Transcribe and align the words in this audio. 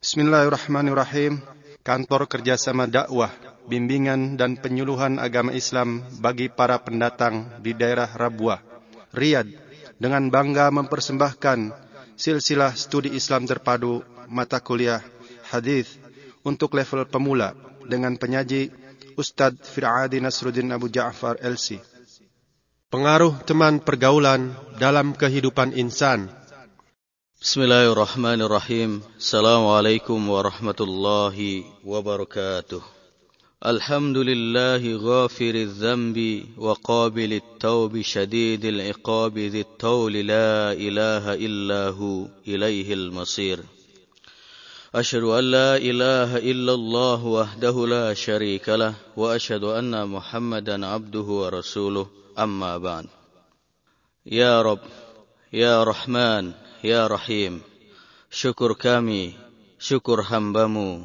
Bismillahirrahmanirrahim. 0.00 1.44
Kantor 1.84 2.24
Kerjasama 2.24 2.88
Dakwah, 2.88 3.28
Bimbingan 3.68 4.40
dan 4.40 4.56
Penyuluhan 4.56 5.20
Agama 5.20 5.52
Islam 5.52 6.00
bagi 6.24 6.48
para 6.48 6.80
pendatang 6.80 7.60
di 7.60 7.76
daerah 7.76 8.08
Rabuah, 8.08 8.64
Riyadh, 9.12 9.52
dengan 10.00 10.32
bangga 10.32 10.72
mempersembahkan 10.72 11.76
silsilah 12.16 12.72
studi 12.80 13.12
Islam 13.12 13.44
terpadu 13.44 14.00
mata 14.24 14.56
kuliah 14.64 15.04
hadis 15.52 16.00
untuk 16.48 16.80
level 16.80 17.04
pemula 17.04 17.52
dengan 17.84 18.16
penyaji 18.16 18.72
Ustadz 19.20 19.68
Fir'adi 19.68 20.16
Nasruddin 20.24 20.72
Abu 20.72 20.88
Ja'far 20.88 21.36
LC. 21.44 21.76
Pengaruh 22.88 23.36
teman 23.44 23.84
pergaulan 23.84 24.56
dalam 24.80 25.12
kehidupan 25.12 25.76
insan. 25.76 26.39
Bismillahirrahmanirrahim. 27.40 29.00
Assalamualaikum 29.16 30.20
warahmatullahi 30.28 31.64
wabarakatuh. 31.80 32.84
الحمد 33.64 34.16
لله 34.16 34.82
غافر 35.00 35.54
الذنب 35.54 36.18
وقابل 36.60 37.32
التوب 37.32 38.00
شديد 38.02 38.64
العقاب 38.64 39.38
ذي 39.38 39.60
الطول 39.60 40.12
لا 40.12 40.72
إله 40.72 41.34
إلا 41.40 41.88
هو 41.96 42.28
إليه 42.48 42.94
المصير 42.94 43.64
أشهد 44.94 45.22
أن 45.24 45.44
لا 45.44 45.76
إله 45.76 46.36
إلا 46.44 46.72
الله 46.74 47.24
وحده 47.24 47.86
لا 47.86 48.14
شريك 48.14 48.68
له 48.68 48.94
وأشهد 49.16 49.64
أن 49.64 50.08
محمدا 50.08 50.86
عبده 50.86 51.28
ورسوله 51.40 52.06
أما 52.38 52.78
بعد 52.78 53.06
يا 54.26 54.62
رب 54.62 54.84
يا 55.52 55.84
رحمن 55.84 56.52
Ya 56.80 57.04
Rahim, 57.04 57.60
syukur 58.32 58.72
kami, 58.72 59.36
syukur 59.76 60.24
hambamu, 60.24 61.04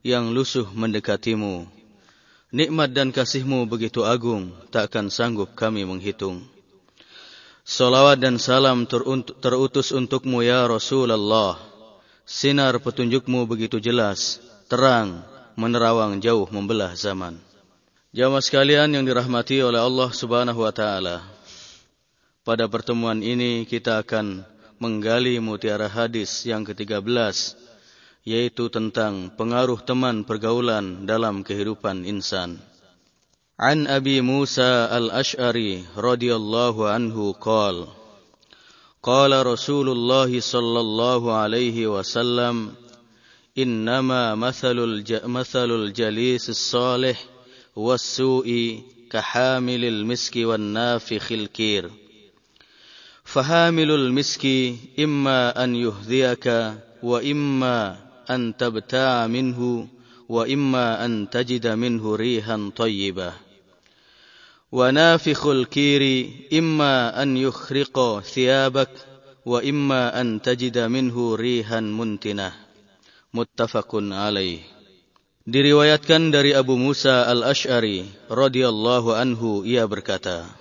yang 0.00 0.32
lusuh 0.32 0.64
mendekatimu. 0.72 1.68
Nikmat 2.56 2.96
dan 2.96 3.12
kasihmu 3.12 3.68
begitu 3.68 4.00
agung, 4.08 4.48
takkan 4.72 5.12
sanggup 5.12 5.52
kami 5.52 5.84
menghitung. 5.84 6.40
Salawat 7.68 8.16
dan 8.16 8.40
salam 8.40 8.88
terutus 8.88 9.92
untukmu 9.92 10.40
ya 10.40 10.64
Rasulullah. 10.64 11.60
Sinar 12.24 12.80
petunjukmu 12.80 13.44
begitu 13.44 13.76
jelas, 13.76 14.40
terang, 14.72 15.20
menerawang 15.52 16.16
jauh 16.24 16.48
membelah 16.48 16.96
zaman. 16.96 17.36
Jamaah 18.16 18.40
sekalian 18.40 18.96
yang 18.96 19.04
dirahmati 19.04 19.60
oleh 19.60 19.84
Allah 19.84 20.08
Subhanahu 20.10 20.64
wa 20.64 20.72
taala. 20.72 21.22
Pada 22.40 22.66
pertemuan 22.66 23.20
ini 23.20 23.68
kita 23.68 24.00
akan 24.00 24.48
menggali 24.80 25.36
mutiara 25.38 25.92
hadis 25.92 26.48
yang 26.48 26.64
ke-13 26.64 27.04
yaitu 28.24 28.72
tentang 28.72 29.32
pengaruh 29.36 29.80
teman 29.84 30.24
pergaulan 30.24 31.04
dalam 31.04 31.44
kehidupan 31.44 32.08
insan. 32.08 32.56
An 33.60 33.84
Abi 33.84 34.24
Musa 34.24 34.88
Al-Ash'ari 34.88 35.84
radhiyallahu 35.92 36.88
anhu 36.88 37.36
qala 37.36 37.92
Qala 39.04 39.44
Rasulullah 39.44 40.28
sallallahu 40.28 41.28
alaihi 41.28 41.84
wasallam 41.84 42.72
Innama 43.52 44.32
mathalul 44.32 45.04
mathalul 45.28 45.92
jalis 45.92 46.48
as-salih 46.48 47.16
was-su'i 47.76 48.80
kahamilil 49.12 50.08
miski 50.08 50.48
nafikhil 50.48 51.52
kir 51.52 51.84
Fahamilul 51.84 51.99
miski 54.10 54.78
imma 54.96 55.54
an 55.54 55.74
yuhdhiyaka 55.74 56.78
wa 57.02 57.18
imma 57.22 58.10
أن 58.30 58.54
تبتاع 58.56 59.26
منه 59.26 59.88
وإما 60.28 61.04
أن 61.04 61.30
تجد 61.30 61.66
منه 61.66 62.16
ريحا 62.16 62.70
طيبة. 62.76 63.32
ونافخ 64.72 65.46
الكير 65.46 66.30
إما 66.52 67.22
أن 67.22 67.36
يخرق 67.36 68.20
ثيابك 68.20 68.90
وإما 69.46 70.20
أن 70.20 70.42
تجد 70.42 70.78
منه 70.78 71.34
ريحا 71.34 71.80
منتنة. 71.80 72.52
متفق 73.34 73.90
عليه. 73.94 74.62
Diriwayatkan 75.50 76.30
dari 76.30 76.54
Abu 76.54 76.78
Musa 76.78 77.26
al-Ash'ari 77.26 78.06
radhiyallahu 78.30 79.16
anhu 79.16 79.66
ia 79.66 79.82
berkata 79.88 80.59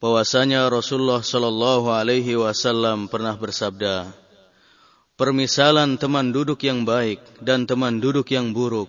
bahwasanya 0.00 0.66
Rasulullah 0.72 1.20
sallallahu 1.20 1.92
alaihi 1.92 2.34
wasallam 2.40 3.06
pernah 3.06 3.36
bersabda 3.36 4.08
Permisalan 5.20 6.00
teman 6.00 6.32
duduk 6.32 6.64
yang 6.64 6.88
baik 6.88 7.20
dan 7.44 7.68
teman 7.68 8.00
duduk 8.00 8.32
yang 8.32 8.56
buruk 8.56 8.88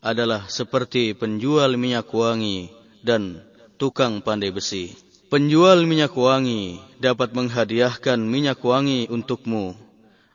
adalah 0.00 0.48
seperti 0.48 1.12
penjual 1.12 1.76
minyak 1.76 2.08
wangi 2.08 2.72
dan 3.04 3.44
tukang 3.76 4.24
pandai 4.24 4.48
besi. 4.48 4.96
Penjual 5.28 5.84
minyak 5.84 6.16
wangi 6.16 6.80
dapat 6.96 7.36
menghadiahkan 7.36 8.16
minyak 8.16 8.64
wangi 8.64 9.12
untukmu, 9.12 9.76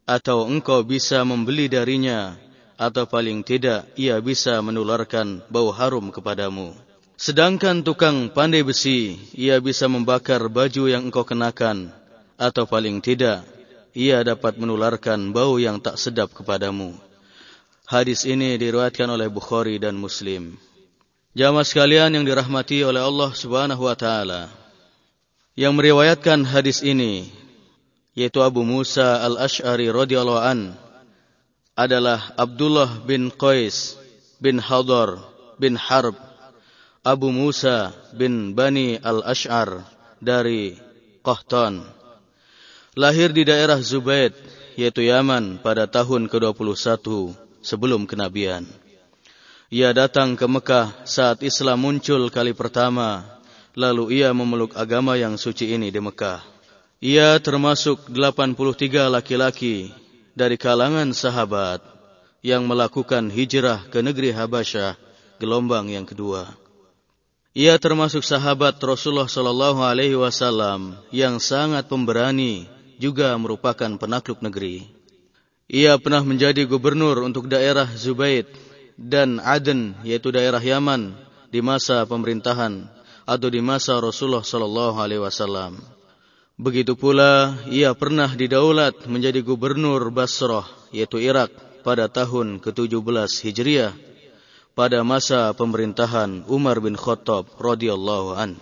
atau 0.06 0.46
engkau 0.46 0.86
bisa 0.86 1.26
membeli 1.26 1.66
darinya, 1.66 2.38
atau 2.78 3.10
paling 3.10 3.42
tidak 3.42 3.90
ia 3.98 4.22
bisa 4.22 4.62
menularkan 4.62 5.42
bau 5.50 5.74
harum 5.74 6.14
kepadamu. 6.14 6.78
Sedangkan 7.24 7.88
tukang 7.88 8.36
pandai 8.36 8.68
besi, 8.68 9.16
ia 9.32 9.56
bisa 9.64 9.88
membakar 9.88 10.44
baju 10.52 10.92
yang 10.92 11.08
engkau 11.08 11.24
kenakan, 11.24 11.96
atau 12.36 12.68
paling 12.68 13.00
tidak 13.00 13.48
ia 13.96 14.20
dapat 14.28 14.60
menularkan 14.60 15.32
bau 15.32 15.56
yang 15.56 15.80
tak 15.80 15.96
sedap 15.96 16.36
kepadamu. 16.36 17.00
Hadis 17.88 18.28
ini 18.28 18.60
diriwayatkan 18.60 19.08
oleh 19.08 19.32
Bukhari 19.32 19.80
dan 19.80 19.96
Muslim. 19.96 20.60
Jamaah 21.32 21.64
sekalian 21.64 22.12
yang 22.12 22.28
dirahmati 22.28 22.84
oleh 22.84 23.00
Allah 23.00 23.32
Subhanahu 23.32 23.88
wa 23.88 23.96
taala. 23.96 24.52
Yang 25.56 25.74
meriwayatkan 25.80 26.44
hadis 26.44 26.84
ini 26.84 27.32
yaitu 28.20 28.44
Abu 28.44 28.68
Musa 28.68 29.24
Al-Asy'ari 29.24 29.90
radhiyallahu 29.90 30.44
an 30.44 30.60
adalah 31.74 32.36
Abdullah 32.36 33.00
bin 33.08 33.32
Qais 33.32 33.96
bin 34.44 34.60
Hadar 34.60 35.18
bin 35.58 35.80
Harb 35.80 36.33
Abu 37.04 37.36
Musa 37.36 37.92
bin 38.16 38.56
Bani 38.56 38.96
Al-Asy'ar 38.96 39.84
dari 40.24 40.72
Qahtan 41.20 41.84
lahir 42.96 43.36
di 43.36 43.44
daerah 43.44 43.76
Zubaid, 43.84 44.32
yaitu 44.80 45.04
Yaman 45.04 45.60
pada 45.60 45.84
tahun 45.84 46.32
ke-21 46.32 47.04
sebelum 47.60 48.08
kenabian. 48.08 48.64
Ia 49.68 49.92
datang 49.92 50.40
ke 50.40 50.48
Mekah 50.48 51.04
saat 51.04 51.44
Islam 51.44 51.84
muncul 51.84 52.32
kali 52.32 52.56
pertama, 52.56 53.28
lalu 53.76 54.24
ia 54.24 54.32
memeluk 54.32 54.72
agama 54.80 55.20
yang 55.20 55.36
suci 55.36 55.76
ini 55.76 55.92
di 55.92 56.00
Mekah. 56.00 56.40
Ia 57.04 57.36
termasuk 57.44 58.08
83 58.16 59.12
laki-laki 59.12 59.92
dari 60.40 60.56
kalangan 60.56 61.12
sahabat 61.12 61.84
yang 62.40 62.64
melakukan 62.64 63.28
hijrah 63.28 63.92
ke 63.92 64.00
negeri 64.00 64.32
Habasyah 64.32 64.96
gelombang 65.36 65.92
yang 65.92 66.08
kedua. 66.08 66.63
Ia 67.54 67.78
termasuk 67.78 68.26
sahabat 68.26 68.82
Rasulullah 68.82 69.30
Sallallahu 69.30 69.86
Alaihi 69.86 70.18
Wasallam 70.18 70.98
yang 71.14 71.38
sangat 71.38 71.86
pemberani 71.86 72.66
juga 72.98 73.30
merupakan 73.38 73.94
penakluk 73.94 74.42
negeri. 74.42 74.90
Ia 75.70 76.02
pernah 76.02 76.26
menjadi 76.26 76.66
gubernur 76.66 77.22
untuk 77.22 77.46
daerah 77.46 77.86
Zubaid 77.94 78.50
dan 78.98 79.38
Aden 79.38 80.02
yaitu 80.02 80.34
daerah 80.34 80.58
Yaman 80.58 81.14
di 81.54 81.62
masa 81.62 82.02
pemerintahan 82.10 82.90
atau 83.30 83.48
di 83.54 83.62
masa 83.62 84.02
Rasulullah 84.02 84.42
sallallahu 84.42 84.98
alaihi 84.98 85.22
wasallam. 85.22 85.78
Begitu 86.58 86.98
pula 86.98 87.54
ia 87.70 87.94
pernah 87.94 88.34
didaulat 88.34 89.06
menjadi 89.06 89.46
gubernur 89.46 90.10
Basrah 90.10 90.66
yaitu 90.90 91.22
Irak 91.22 91.54
pada 91.86 92.10
tahun 92.10 92.58
ke-17 92.66 93.46
Hijriah 93.46 93.94
pada 94.74 95.06
masa 95.06 95.54
pemerintahan 95.54 96.46
Umar 96.50 96.82
bin 96.82 96.98
Khattab 96.98 97.46
radhiyallahu 97.62 98.34
an. 98.34 98.58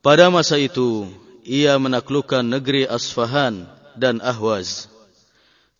Pada 0.00 0.32
masa 0.32 0.56
itu 0.56 1.08
ia 1.44 1.76
menaklukkan 1.76 2.40
negeri 2.40 2.88
Asfahan 2.88 3.68
dan 3.96 4.24
Ahwaz. 4.24 4.88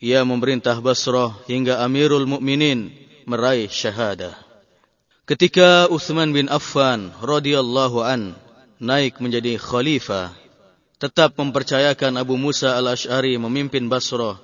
Ia 0.01 0.25
memerintah 0.25 0.81
Basrah 0.81 1.33
hingga 1.49 1.81
Amirul 1.85 2.29
Mukminin 2.29 2.93
meraih 3.29 3.69
syahadah. 3.69 4.37
Ketika 5.29 5.89
Uthman 5.89 6.33
bin 6.33 6.49
Affan 6.53 7.13
radhiyallahu 7.21 8.05
an 8.05 8.37
naik 8.81 9.21
menjadi 9.21 9.61
khalifah, 9.61 10.33
tetap 11.01 11.37
mempercayakan 11.41 12.21
Abu 12.21 12.37
Musa 12.37 12.77
al-Ash'ari 12.77 13.41
memimpin 13.41 13.89
Basrah 13.89 14.37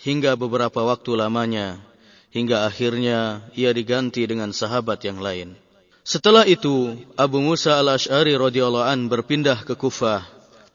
hingga 0.00 0.36
beberapa 0.36 0.84
waktu 0.84 1.16
lamanya, 1.16 1.80
hingga 2.34 2.66
akhirnya 2.66 3.46
ia 3.54 3.70
diganti 3.70 4.26
dengan 4.26 4.50
sahabat 4.50 5.06
yang 5.06 5.22
lain. 5.22 5.54
Setelah 6.04 6.44
itu, 6.44 6.98
Abu 7.14 7.40
Musa 7.40 7.80
al-Ash'ari 7.80 8.36
radhiyallahu 8.36 8.84
an 8.84 9.08
berpindah 9.08 9.64
ke 9.64 9.72
Kufah 9.78 10.26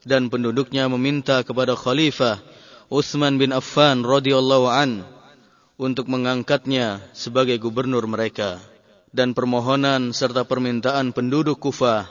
dan 0.08 0.32
penduduknya 0.32 0.88
meminta 0.90 1.44
kepada 1.44 1.76
khalifah 1.76 2.42
Uthman 2.90 3.38
bin 3.38 3.54
Affan 3.54 4.02
radhiyallahu 4.02 4.66
an 4.72 5.06
untuk 5.78 6.10
mengangkatnya 6.10 7.04
sebagai 7.14 7.62
gubernur 7.62 8.08
mereka 8.10 8.58
dan 9.14 9.38
permohonan 9.38 10.16
serta 10.16 10.48
permintaan 10.48 11.14
penduduk 11.14 11.62
Kufah 11.62 12.10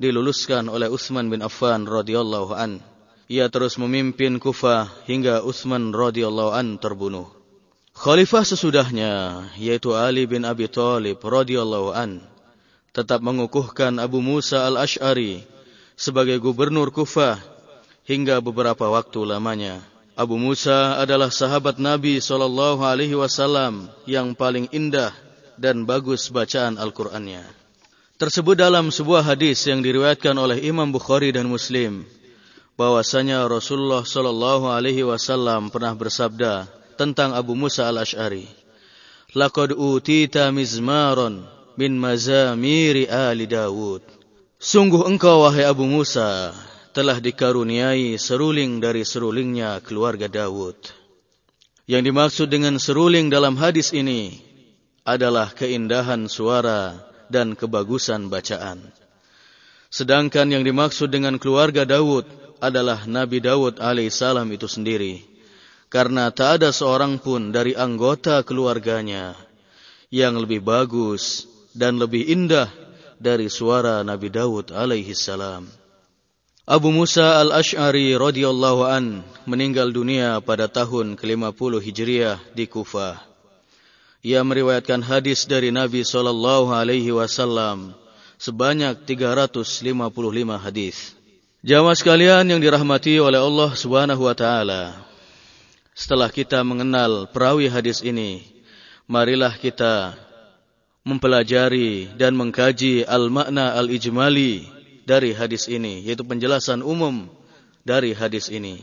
diluluskan 0.00 0.66
oleh 0.70 0.86
Utsman 0.86 1.26
bin 1.26 1.42
Affan 1.42 1.84
radhiyallahu 1.90 2.52
an. 2.54 2.78
Ia 3.30 3.46
terus 3.46 3.78
memimpin 3.78 4.42
Kufah 4.42 4.90
hingga 5.06 5.42
Utsman 5.46 5.94
radhiyallahu 5.94 6.50
an 6.50 6.78
terbunuh. 6.78 7.39
Khalifah 8.00 8.48
sesudahnya 8.48 9.44
yaitu 9.60 9.92
Ali 9.92 10.24
bin 10.24 10.48
Abi 10.48 10.64
Thalib 10.72 11.20
radhiyallahu 11.20 11.92
an 11.92 12.24
tetap 12.96 13.20
mengukuhkan 13.20 14.00
Abu 14.00 14.24
Musa 14.24 14.64
al-Ash'ari 14.64 15.44
sebagai 16.00 16.40
gubernur 16.40 16.88
Kufah 16.96 17.36
hingga 18.08 18.40
beberapa 18.40 18.88
waktu 18.88 19.20
lamanya. 19.28 19.84
Abu 20.16 20.40
Musa 20.40 20.96
adalah 20.96 21.28
sahabat 21.28 21.76
Nabi 21.76 22.24
sallallahu 22.24 22.80
alaihi 22.80 23.20
wasallam 23.20 23.92
yang 24.08 24.32
paling 24.32 24.72
indah 24.72 25.12
dan 25.60 25.84
bagus 25.84 26.32
bacaan 26.32 26.80
Al-Qur'annya. 26.80 27.44
Tersebut 28.16 28.56
dalam 28.56 28.88
sebuah 28.88 29.28
hadis 29.28 29.60
yang 29.68 29.84
diriwayatkan 29.84 30.32
oleh 30.40 30.56
Imam 30.64 30.88
Bukhari 30.88 31.36
dan 31.36 31.52
Muslim 31.52 32.08
bahwasanya 32.80 33.44
Rasulullah 33.44 34.08
sallallahu 34.08 34.72
alaihi 34.72 35.04
wasallam 35.04 35.68
pernah 35.68 35.92
bersabda 35.92 36.79
tentang 37.00 37.32
Abu 37.32 37.56
Musa 37.56 37.88
al-Ash'ari. 37.88 38.44
Laqad 39.32 39.72
utita 39.72 40.52
mizmaron 40.52 41.48
min 41.80 41.96
mazamiri 41.96 43.08
ali 43.08 43.48
Dawud. 43.48 44.04
Sungguh 44.60 45.08
engkau 45.08 45.48
wahai 45.48 45.64
Abu 45.64 45.88
Musa 45.88 46.52
telah 46.92 47.16
dikaruniai 47.16 48.20
seruling 48.20 48.84
dari 48.84 49.08
serulingnya 49.08 49.80
keluarga 49.80 50.28
Dawud. 50.28 50.76
Yang 51.88 52.02
dimaksud 52.12 52.48
dengan 52.52 52.76
seruling 52.76 53.32
dalam 53.32 53.56
hadis 53.56 53.96
ini 53.96 54.36
adalah 55.08 55.48
keindahan 55.56 56.28
suara 56.28 57.00
dan 57.32 57.56
kebagusan 57.56 58.28
bacaan. 58.28 58.84
Sedangkan 59.88 60.52
yang 60.52 60.62
dimaksud 60.62 61.08
dengan 61.08 61.40
keluarga 61.40 61.82
Daud 61.88 62.28
adalah 62.60 63.08
Nabi 63.08 63.40
Daud 63.40 63.80
alaihissalam 63.80 64.46
itu 64.52 64.68
sendiri. 64.68 65.29
Karena 65.90 66.30
tak 66.30 66.62
ada 66.62 66.70
seorang 66.70 67.18
pun 67.18 67.50
dari 67.50 67.74
anggota 67.74 68.46
keluarganya 68.46 69.34
yang 70.06 70.38
lebih 70.38 70.62
bagus 70.62 71.50
dan 71.74 71.98
lebih 71.98 72.30
indah 72.30 72.70
dari 73.18 73.50
suara 73.50 74.06
Nabi 74.06 74.30
Daud 74.30 74.70
alaihissalam. 74.70 75.66
Abu 76.70 76.94
Musa 76.94 77.42
al-Ash'ari 77.42 78.14
radhiyallahu 78.14 78.86
an 78.86 79.26
meninggal 79.50 79.90
dunia 79.90 80.38
pada 80.38 80.70
tahun 80.70 81.18
ke-50 81.18 81.72
Hijriah 81.82 82.38
di 82.54 82.70
Kufah. 82.70 83.18
Ia 84.22 84.46
meriwayatkan 84.46 85.02
hadis 85.02 85.50
dari 85.50 85.74
Nabi 85.74 86.06
sallallahu 86.06 86.70
alaihi 86.70 87.10
wasallam 87.10 87.98
sebanyak 88.38 89.02
355 89.02 90.06
hadis. 90.62 91.18
Jamaah 91.66 91.98
sekalian 91.98 92.46
yang 92.46 92.62
dirahmati 92.62 93.18
oleh 93.18 93.42
Allah 93.42 93.74
Subhanahu 93.74 94.30
wa 94.30 94.36
taala. 94.38 95.09
Setelah 96.00 96.32
kita 96.32 96.64
mengenal 96.64 97.28
perawi 97.28 97.68
hadis 97.68 98.00
ini, 98.00 98.40
marilah 99.04 99.52
kita 99.52 100.16
mempelajari 101.04 102.08
dan 102.16 102.32
mengkaji 102.40 103.04
al-makna 103.04 103.76
al-ijmali 103.76 104.64
dari 105.04 105.36
hadis 105.36 105.68
ini, 105.68 106.00
yaitu 106.08 106.24
penjelasan 106.24 106.80
umum 106.80 107.28
dari 107.84 108.16
hadis 108.16 108.48
ini. 108.48 108.80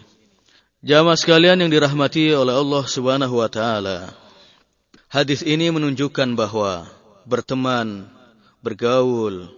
Jamaah 0.86 1.18
sekalian 1.18 1.58
yang 1.58 1.74
dirahmati 1.74 2.38
oleh 2.38 2.54
Allah 2.54 2.86
Subhanahu 2.86 3.42
wa 3.42 3.50
taala. 3.50 4.14
Hadis 5.10 5.42
ini 5.42 5.74
menunjukkan 5.74 6.38
bahwa 6.38 6.86
berteman, 7.26 8.14
bergaul, 8.62 9.50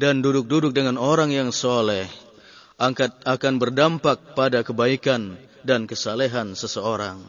dan 0.00 0.24
duduk-duduk 0.24 0.72
dengan 0.72 0.96
orang 0.96 1.28
yang 1.28 1.52
soleh 1.52 2.08
akan 2.80 3.60
berdampak 3.60 4.32
pada 4.32 4.64
kebaikan 4.64 5.36
dan 5.62 5.86
kesalehan 5.86 6.54
seseorang. 6.54 7.22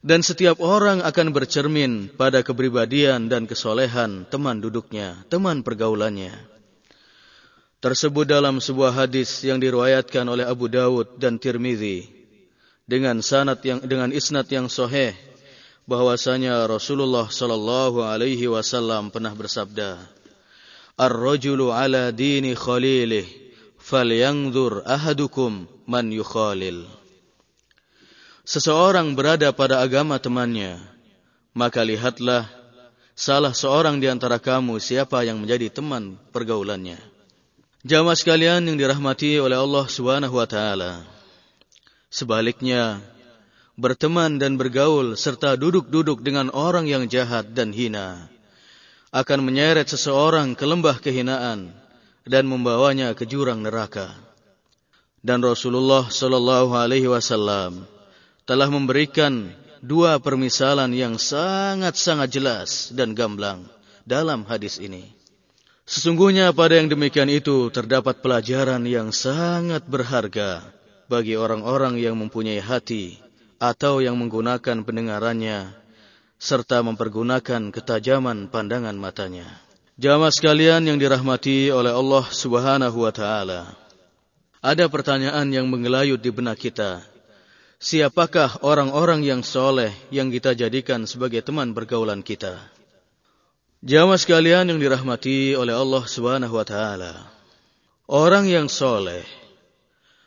Dan 0.00 0.24
setiap 0.24 0.64
orang 0.64 1.04
akan 1.04 1.28
bercermin 1.36 2.08
pada 2.16 2.40
kepribadian 2.40 3.28
dan 3.28 3.44
kesolehan 3.44 4.24
teman 4.32 4.56
duduknya, 4.56 5.28
teman 5.28 5.60
pergaulannya. 5.60 6.32
Tersebut 7.84 8.24
dalam 8.24 8.60
sebuah 8.60 8.92
hadis 8.96 9.44
yang 9.44 9.60
diriwayatkan 9.60 10.24
oleh 10.24 10.48
Abu 10.48 10.72
Dawud 10.72 11.20
dan 11.20 11.36
Tirmidzi 11.36 12.08
dengan 12.84 13.20
sanad 13.24 13.60
yang 13.64 13.80
dengan 13.84 14.12
isnad 14.12 14.48
yang 14.52 14.68
sahih 14.72 15.16
bahwasanya 15.88 16.64
Rasulullah 16.68 17.28
sallallahu 17.30 18.04
alaihi 18.04 18.52
wasallam 18.52 19.08
pernah 19.08 19.32
bersabda, 19.32 19.96
"Ar-rajulu 20.96 21.72
ala 21.72 22.12
dini 22.12 22.52
khalilih, 22.52 23.24
falyanzur 23.80 24.84
ahadukum 24.84 25.64
man 25.88 26.12
yukhalil." 26.12 26.99
Seseorang 28.50 29.14
berada 29.14 29.54
pada 29.54 29.78
agama 29.78 30.18
temannya, 30.18 30.82
maka 31.54 31.86
lihatlah 31.86 32.50
salah 33.14 33.54
seorang 33.54 34.02
di 34.02 34.10
antara 34.10 34.42
kamu 34.42 34.82
siapa 34.82 35.22
yang 35.22 35.38
menjadi 35.38 35.70
teman 35.70 36.18
pergaulannya. 36.34 36.98
Jamaah 37.86 38.18
sekalian 38.18 38.66
yang 38.66 38.74
dirahmati 38.74 39.38
oleh 39.38 39.54
Allah 39.54 39.86
Subhanahu 39.86 40.34
wa 40.34 40.50
taala. 40.50 41.06
Sebaliknya, 42.10 42.98
berteman 43.78 44.42
dan 44.42 44.58
bergaul 44.58 45.14
serta 45.14 45.54
duduk-duduk 45.54 46.18
dengan 46.18 46.50
orang 46.50 46.90
yang 46.90 47.06
jahat 47.06 47.54
dan 47.54 47.70
hina 47.70 48.26
akan 49.14 49.46
menyeret 49.46 49.86
seseorang 49.86 50.58
ke 50.58 50.66
lembah 50.66 50.98
kehinaan 50.98 51.70
dan 52.26 52.50
membawanya 52.50 53.14
ke 53.14 53.30
jurang 53.30 53.62
neraka. 53.62 54.10
Dan 55.22 55.38
Rasulullah 55.38 56.10
sallallahu 56.10 56.74
alaihi 56.74 57.06
wasallam 57.06 57.86
telah 58.44 58.68
memberikan 58.68 59.52
dua 59.80 60.20
permisalan 60.20 60.92
yang 60.92 61.16
sangat-sangat 61.16 62.28
jelas 62.28 62.70
dan 62.92 63.16
gamblang 63.16 63.64
dalam 64.04 64.44
hadis 64.44 64.76
ini. 64.76 65.16
Sesungguhnya 65.90 66.54
pada 66.54 66.78
yang 66.78 66.86
demikian 66.86 67.26
itu 67.26 67.66
terdapat 67.74 68.22
pelajaran 68.22 68.86
yang 68.86 69.10
sangat 69.10 69.82
berharga 69.90 70.62
bagi 71.10 71.34
orang-orang 71.34 71.98
yang 71.98 72.14
mempunyai 72.14 72.62
hati 72.62 73.18
atau 73.58 73.98
yang 73.98 74.14
menggunakan 74.14 74.86
pendengarannya 74.86 75.74
serta 76.38 76.86
mempergunakan 76.86 77.74
ketajaman 77.74 78.48
pandangan 78.48 78.94
matanya. 78.94 79.50
Jamaah 80.00 80.32
sekalian 80.32 80.86
yang 80.88 80.96
dirahmati 80.96 81.68
oleh 81.68 81.92
Allah 81.92 82.24
Subhanahu 82.24 83.04
wa 83.04 83.12
taala. 83.12 83.74
Ada 84.64 84.88
pertanyaan 84.88 85.50
yang 85.52 85.68
mengelayut 85.68 86.22
di 86.22 86.30
benak 86.32 86.56
kita. 86.56 87.04
Siapakah 87.80 88.60
orang-orang 88.60 89.24
yang 89.24 89.40
soleh 89.40 89.88
yang 90.12 90.28
kita 90.28 90.52
jadikan 90.52 91.08
sebagai 91.08 91.40
teman 91.40 91.72
bergaulan 91.72 92.20
kita? 92.20 92.60
Jamaah 93.80 94.20
sekalian 94.20 94.68
yang 94.68 94.76
dirahmati 94.76 95.56
oleh 95.56 95.72
Allah 95.72 96.04
Subhanahu 96.04 96.60
wa 96.60 96.66
taala. 96.68 97.24
Orang 98.04 98.52
yang 98.52 98.68
soleh 98.68 99.24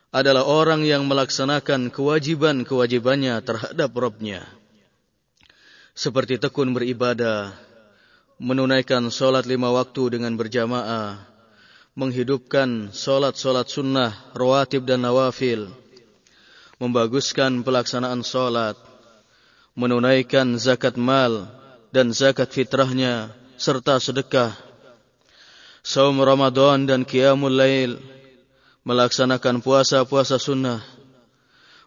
adalah 0.09 0.49
orang 0.49 0.81
yang 0.81 1.05
melaksanakan 1.05 1.93
kewajiban-kewajibannya 1.93 3.37
terhadap 3.45 3.93
Robnya. 3.93 4.41
Seperti 5.93 6.41
tekun 6.41 6.73
beribadah, 6.73 7.53
menunaikan 8.41 9.13
solat 9.13 9.45
lima 9.45 9.69
waktu 9.69 10.17
dengan 10.17 10.33
berjamaah, 10.33 11.21
menghidupkan 11.93 12.89
solat-solat 12.89 13.69
sunnah, 13.69 14.09
rawatib 14.33 14.89
dan 14.89 15.05
nawafil, 15.05 15.82
membaguskan 16.81 17.61
pelaksanaan 17.61 18.25
solat, 18.25 18.77
menunaikan 19.73 20.57
zakat 20.61 20.97
mal 20.97 21.49
dan 21.93 22.13
zakat 22.13 22.49
fitrahnya, 22.49 23.33
serta 23.57 24.01
sedekah, 24.01 24.53
saum 25.85 26.17
Ramadan 26.23 26.89
dan 26.89 27.05
qiyamul 27.05 27.53
lail, 27.53 28.01
melaksanakan 28.87 29.61
puasa-puasa 29.61 30.41
sunnah, 30.41 30.81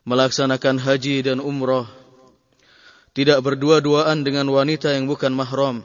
melaksanakan 0.06 0.78
haji 0.78 1.26
dan 1.26 1.42
umrah, 1.42 1.90
tidak 3.16 3.40
berdua-duaan 3.42 4.22
dengan 4.22 4.46
wanita 4.52 4.92
yang 4.92 5.08
bukan 5.08 5.32
mahram, 5.32 5.82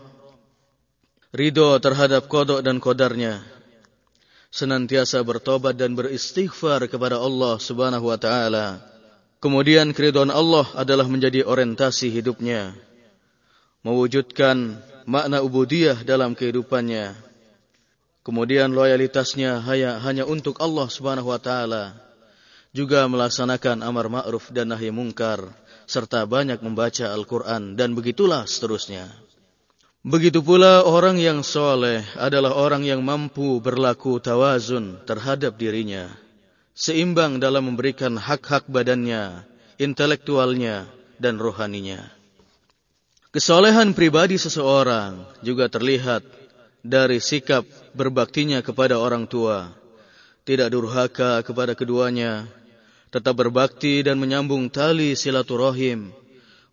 ridho 1.31 1.79
terhadap 1.79 2.27
kodok 2.27 2.60
dan 2.60 2.77
kodarnya, 2.84 3.41
senantiasa 4.51 5.24
bertobat 5.24 5.79
dan 5.79 5.96
beristighfar 5.96 6.86
kepada 6.91 7.17
Allah 7.17 7.55
subhanahu 7.55 8.12
wa 8.12 8.20
ta'ala. 8.20 8.90
Kemudian 9.41 9.89
keridhaan 9.91 10.29
Allah 10.29 10.69
adalah 10.77 11.10
menjadi 11.10 11.41
orientasi 11.41 12.13
hidupnya, 12.13 12.77
mewujudkan 13.81 14.77
makna 15.10 15.41
ubudiyah 15.41 16.05
dalam 16.05 16.38
kehidupannya, 16.38 17.17
Kemudian 18.21 18.69
loyalitasnya 18.77 19.65
hanya, 19.65 19.98
hanya 19.98 20.29
untuk 20.29 20.62
Allah 20.62 20.86
Subhanahu 20.86 21.33
wa 21.33 21.41
taala. 21.41 21.98
Juga 22.69 23.03
melaksanakan 23.10 23.81
amar 23.81 24.07
ma'ruf 24.13 24.53
dan 24.53 24.69
nahi 24.69 24.93
mungkar 24.93 25.41
serta 25.89 26.24
banyak 26.29 26.62
membaca 26.62 27.10
Al-Quran, 27.12 27.75
dan 27.75 27.98
begitulah 27.98 28.45
seterusnya. 28.45 29.10
Begitu 30.05 30.39
pula 30.39 30.86
orang 30.86 31.17
yang 31.19 31.43
soleh 31.43 32.05
adalah 32.15 32.55
orang 32.55 32.86
yang 32.86 33.03
mampu 33.03 33.60
berlaku 33.60 34.21
tawazun 34.21 35.01
terhadap 35.03 35.57
dirinya, 35.57 36.07
seimbang 36.75 37.37
dalam 37.37 37.71
memberikan 37.71 38.15
hak-hak 38.15 38.67
badannya, 38.67 39.43
intelektualnya, 39.77 40.87
dan 41.21 41.37
rohaninya. 41.37 42.09
Kesolehan 43.31 43.95
pribadi 43.95 44.35
seseorang 44.35 45.23
juga 45.39 45.71
terlihat 45.71 46.25
dari 46.83 47.21
sikap 47.23 47.63
berbaktinya 47.95 48.59
kepada 48.59 48.99
orang 48.99 49.29
tua, 49.29 49.71
tidak 50.43 50.73
durhaka 50.73 51.39
kepada 51.45 51.77
keduanya, 51.77 52.49
tetap 53.13 53.39
berbakti 53.39 54.01
dan 54.03 54.17
menyambung 54.17 54.67
tali 54.67 55.15
silaturahim 55.15 56.11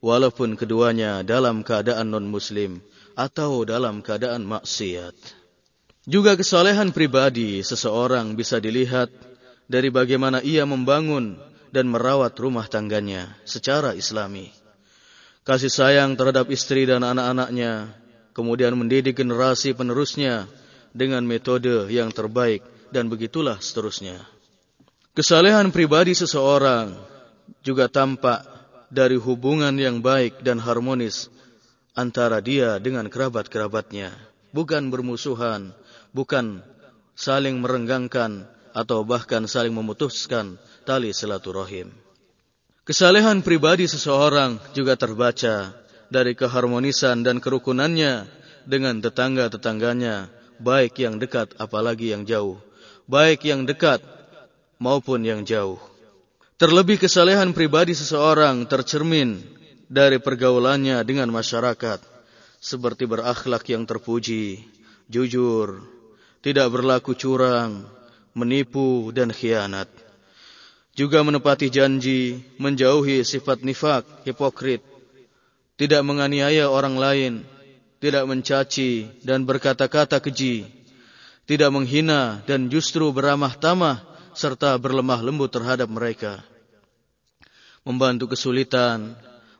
walaupun 0.02 0.54
keduanya 0.54 1.22
dalam 1.22 1.62
keadaan 1.62 2.10
non-muslim 2.10 2.80
atau 3.18 3.66
dalam 3.66 4.00
keadaan 4.00 4.46
maksiat. 4.46 5.14
Juga 6.08 6.38
kesolehan 6.40 6.88
pribadi 6.94 7.60
seseorang 7.60 8.32
bisa 8.32 8.56
dilihat 8.56 9.12
dari 9.68 9.92
bagaimana 9.92 10.40
ia 10.40 10.64
membangun 10.64 11.36
dan 11.68 11.86
merawat 11.92 12.32
rumah 12.40 12.64
tangganya 12.64 13.36
secara 13.44 13.92
islami. 13.92 14.50
Kasih 15.44 15.72
sayang 15.72 16.16
terhadap 16.16 16.48
istri 16.48 16.84
dan 16.88 17.04
anak-anaknya, 17.04 17.92
kemudian 18.32 18.76
mendidik 18.76 19.16
generasi 19.16 19.72
penerusnya 19.76 20.48
dengan 20.92 21.24
metode 21.24 21.88
yang 21.92 22.08
terbaik 22.12 22.64
dan 22.92 23.12
begitulah 23.12 23.60
seterusnya. 23.60 24.24
Kesalehan 25.12 25.72
pribadi 25.72 26.16
seseorang 26.16 26.96
juga 27.64 27.88
tampak 27.88 28.44
dari 28.88 29.16
hubungan 29.20 29.72
yang 29.76 30.00
baik 30.00 30.40
dan 30.40 30.60
harmonis 30.60 31.28
antara 31.92 32.40
dia 32.40 32.80
dengan 32.80 33.08
kerabat-kerabatnya. 33.08 34.12
Bukan 34.52 34.88
bermusuhan, 34.88 35.76
bukan 36.16 36.64
saling 37.12 37.60
merenggangkan 37.60 38.48
atau 38.78 39.02
bahkan 39.02 39.42
saling 39.50 39.74
memutuskan 39.74 40.54
tali 40.86 41.10
silaturahim. 41.10 41.90
Kesalehan 42.86 43.42
pribadi 43.42 43.90
seseorang 43.90 44.62
juga 44.70 44.94
terbaca 44.94 45.74
dari 46.08 46.38
keharmonisan 46.38 47.26
dan 47.26 47.42
kerukunannya 47.42 48.30
dengan 48.70 49.02
tetangga-tetangganya, 49.02 50.30
baik 50.62 51.02
yang 51.02 51.18
dekat 51.18 51.58
apalagi 51.58 52.14
yang 52.14 52.22
jauh. 52.22 52.62
Baik 53.10 53.44
yang 53.50 53.66
dekat 53.66 53.98
maupun 54.78 55.26
yang 55.26 55.42
jauh. 55.42 55.80
Terlebih 56.56 57.02
kesalehan 57.02 57.50
pribadi 57.56 57.98
seseorang 57.98 58.68
tercermin 58.70 59.42
dari 59.88 60.20
pergaulannya 60.20 61.00
dengan 61.08 61.32
masyarakat, 61.32 62.00
seperti 62.60 63.04
berakhlak 63.08 63.64
yang 63.68 63.88
terpuji, 63.88 64.64
jujur, 65.08 65.80
tidak 66.44 66.68
berlaku 66.68 67.16
curang, 67.16 67.97
menipu 68.38 69.10
dan 69.10 69.34
khianat. 69.34 69.90
Juga 70.94 71.22
menepati 71.26 71.70
janji, 71.70 72.42
menjauhi 72.58 73.26
sifat 73.26 73.62
nifak, 73.66 74.06
hipokrit, 74.26 74.82
tidak 75.78 76.02
menganiaya 76.02 76.70
orang 76.70 76.98
lain, 76.98 77.32
tidak 77.98 78.26
mencaci 78.26 79.10
dan 79.22 79.46
berkata-kata 79.46 80.18
keji, 80.18 80.66
tidak 81.46 81.70
menghina 81.70 82.42
dan 82.46 82.66
justru 82.70 83.10
beramah 83.14 83.54
tamah 83.58 84.02
serta 84.34 84.78
berlemah 84.78 85.22
lembut 85.22 85.50
terhadap 85.50 85.90
mereka. 85.90 86.42
Membantu 87.82 88.34
kesulitan, 88.34 89.14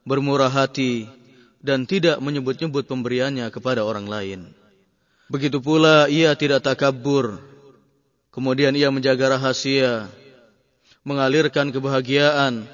bermurah 0.07 0.51
hati, 0.51 1.07
dan 1.59 1.87
tidak 1.87 2.23
menyebut-nyebut 2.23 2.87
pemberiannya 2.87 3.51
kepada 3.51 3.83
orang 3.83 4.07
lain. 4.07 4.41
Begitu 5.29 5.59
pula 5.61 6.07
ia 6.09 6.33
tidak 6.39 6.65
takabur, 6.65 7.43
kemudian 8.39 8.71
ia 8.79 8.87
menjaga 8.95 9.35
rahasia, 9.35 10.07
mengalirkan 11.03 11.75
kebahagiaan, 11.75 12.71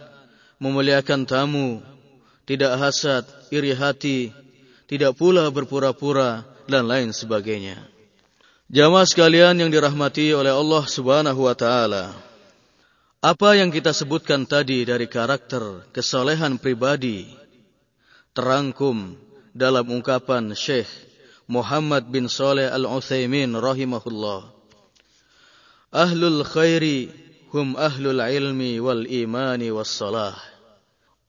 memuliakan 0.60 1.24
tamu, 1.24 1.80
tidak 2.44 2.76
hasad, 2.76 3.24
iri 3.48 3.72
hati, 3.72 4.28
tidak 4.84 5.16
pula 5.16 5.48
berpura-pura, 5.48 6.44
dan 6.68 6.84
lain 6.84 7.16
sebagainya. 7.16 7.80
Jamaah 8.68 9.08
sekalian 9.08 9.56
yang 9.56 9.72
dirahmati 9.72 10.36
oleh 10.36 10.52
Allah 10.52 10.84
Subhanahu 10.84 11.48
wa 11.48 11.56
taala. 11.56 12.12
Apa 13.24 13.56
yang 13.56 13.72
kita 13.72 13.96
sebutkan 13.96 14.44
tadi 14.44 14.84
dari 14.84 15.08
karakter 15.08 15.88
kesolehan 15.96 16.60
pribadi 16.60 17.24
terangkum 18.36 19.16
dalam 19.56 19.88
ungkapan 19.88 20.52
Syekh 20.52 20.88
Muhammad 21.48 22.08
bin 22.08 22.28
Saleh 22.28 22.68
Al-Utsaimin 22.68 23.56
rahimahullah. 23.56 24.53
Ahlul 25.94 26.42
khairi 26.42 27.06
hum 27.54 27.78
ahlul 27.78 28.18
ilmi 28.18 28.82
wal 28.82 29.06
imani 29.06 29.70
was 29.70 29.86
salah. 29.86 30.34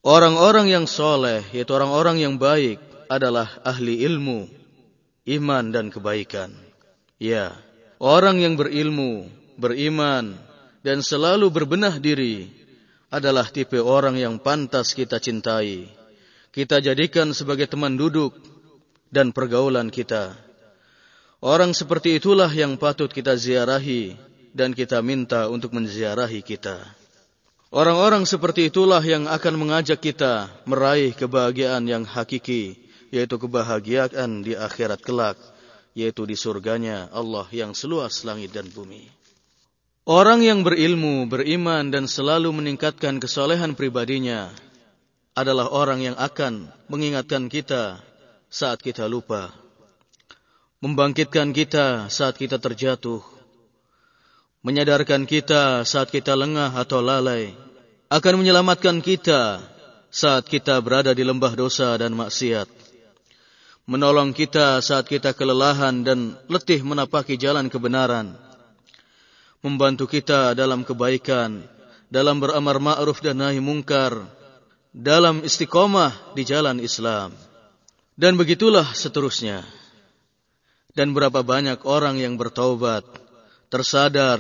Orang-orang 0.01 0.74
yang 0.74 0.86
soleh, 0.89 1.45
yaitu 1.53 1.69
orang-orang 1.69 2.17
yang 2.17 2.41
baik, 2.41 2.81
adalah 3.05 3.45
ahli 3.62 4.01
ilmu, 4.01 4.50
iman 5.38 5.65
dan 5.69 5.93
kebaikan. 5.93 6.50
Ya, 7.22 7.53
orang 8.01 8.41
yang 8.41 8.57
berilmu, 8.57 9.29
beriman, 9.53 10.34
dan 10.81 11.05
selalu 11.05 11.53
berbenah 11.53 12.01
diri 12.01 12.50
adalah 13.13 13.45
tipe 13.45 13.77
orang 13.77 14.17
yang 14.17 14.41
pantas 14.41 14.98
kita 14.98 15.22
cintai. 15.22 15.86
Kita 16.50 16.81
jadikan 16.81 17.38
sebagai 17.38 17.69
teman 17.69 17.93
duduk 18.01 18.34
dan 19.13 19.29
pergaulan 19.29 19.93
kita. 19.93 20.34
Orang 21.38 21.77
seperti 21.77 22.17
itulah 22.17 22.50
yang 22.50 22.81
patut 22.81 23.13
kita 23.13 23.38
ziarahi 23.38 24.17
dan 24.55 24.71
kita 24.71 25.03
minta 25.03 25.51
untuk 25.51 25.75
menziarahi 25.75 26.39
kita. 26.39 26.79
Orang-orang 27.75 28.24
seperti 28.24 28.71
itulah 28.71 29.03
yang 29.03 29.27
akan 29.27 29.59
mengajak 29.59 30.00
kita 30.00 30.47
meraih 30.63 31.12
kebahagiaan 31.12 31.83
yang 31.83 32.07
hakiki, 32.07 32.79
yaitu 33.12 33.35
kebahagiaan 33.35 34.47
di 34.47 34.55
akhirat 34.55 35.03
kelak 35.03 35.35
yaitu 35.95 36.27
di 36.27 36.35
surganya 36.35 37.07
Allah 37.15 37.47
yang 37.55 37.71
seluas 37.71 38.27
langit 38.27 38.51
dan 38.51 38.67
bumi. 38.67 39.07
Orang 40.05 40.45
yang 40.45 40.62
berilmu, 40.62 41.25
beriman 41.25 41.89
dan 41.89 42.05
selalu 42.05 42.51
meningkatkan 42.53 43.17
kesolehan 43.17 43.74
pribadinya 43.74 44.53
adalah 45.33 45.71
orang 45.71 46.03
yang 46.03 46.17
akan 46.19 46.69
mengingatkan 46.91 47.50
kita 47.50 47.97
saat 48.51 48.83
kita 48.85 49.09
lupa, 49.09 49.50
membangkitkan 50.83 51.55
kita 51.55 52.12
saat 52.13 52.38
kita 52.38 52.62
terjatuh, 52.62 53.24
menyadarkan 54.65 55.29
kita 55.29 55.86
saat 55.86 56.10
kita 56.10 56.34
lengah 56.34 56.74
atau 56.74 57.05
lalai, 57.05 57.53
akan 58.10 58.41
menyelamatkan 58.41 58.98
kita 59.05 59.62
saat 60.10 60.50
kita 60.50 60.81
berada 60.81 61.13
di 61.13 61.22
lembah 61.22 61.53
dosa 61.53 61.93
dan 62.01 62.17
maksiat 62.17 62.86
menolong 63.86 64.34
kita 64.34 64.81
saat 64.81 65.05
kita 65.05 65.38
kelelahan 65.38 66.01
dan 66.01 66.34
letih 66.50 66.81
menapaki 66.81 67.38
jalan 67.38 67.69
kebenaran, 67.69 68.34
membantu 69.62 70.10
kita 70.10 70.57
dalam 70.57 70.81
kebaikan, 70.81 71.62
dalam 72.10 72.41
beramar 72.41 72.81
ma'ruf 72.81 73.22
dan 73.22 73.45
nahi 73.45 73.62
mungkar, 73.62 74.25
dalam 74.89 75.45
istiqomah 75.45 76.34
di 76.34 76.43
jalan 76.45 76.81
Islam. 76.81 77.34
Dan 78.15 78.39
begitulah 78.39 78.95
seterusnya. 78.95 79.62
Dan 80.95 81.12
berapa 81.12 81.43
banyak 81.43 81.84
orang 81.84 82.15
yang 82.15 82.39
bertaubat, 82.39 83.03
tersadar, 83.69 84.39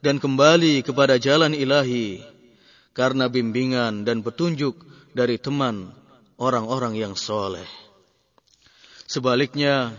dan 0.00 0.16
kembali 0.16 0.80
kepada 0.80 1.20
jalan 1.20 1.52
ilahi 1.52 2.24
karena 2.96 3.28
bimbingan 3.28 4.02
dan 4.02 4.24
petunjuk 4.24 4.80
dari 5.12 5.36
teman 5.36 5.92
orang-orang 6.40 6.96
yang 6.96 7.12
soleh. 7.14 7.66
Sebaliknya, 9.04 9.92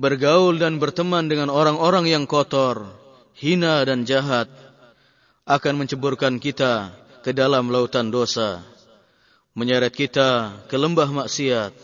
bergaul 0.00 0.56
dan 0.56 0.80
berteman 0.80 1.28
dengan 1.28 1.52
orang-orang 1.52 2.08
yang 2.08 2.24
kotor, 2.24 2.88
hina 3.36 3.84
dan 3.84 4.08
jahat 4.08 4.48
akan 5.44 5.84
menceburkan 5.84 6.40
kita 6.40 6.94
ke 7.20 7.36
dalam 7.36 7.68
lautan 7.68 8.08
dosa, 8.08 8.64
menyeret 9.52 9.92
kita 9.92 10.62
ke 10.70 10.76
lembah 10.78 11.10
maksiat, 11.10 11.74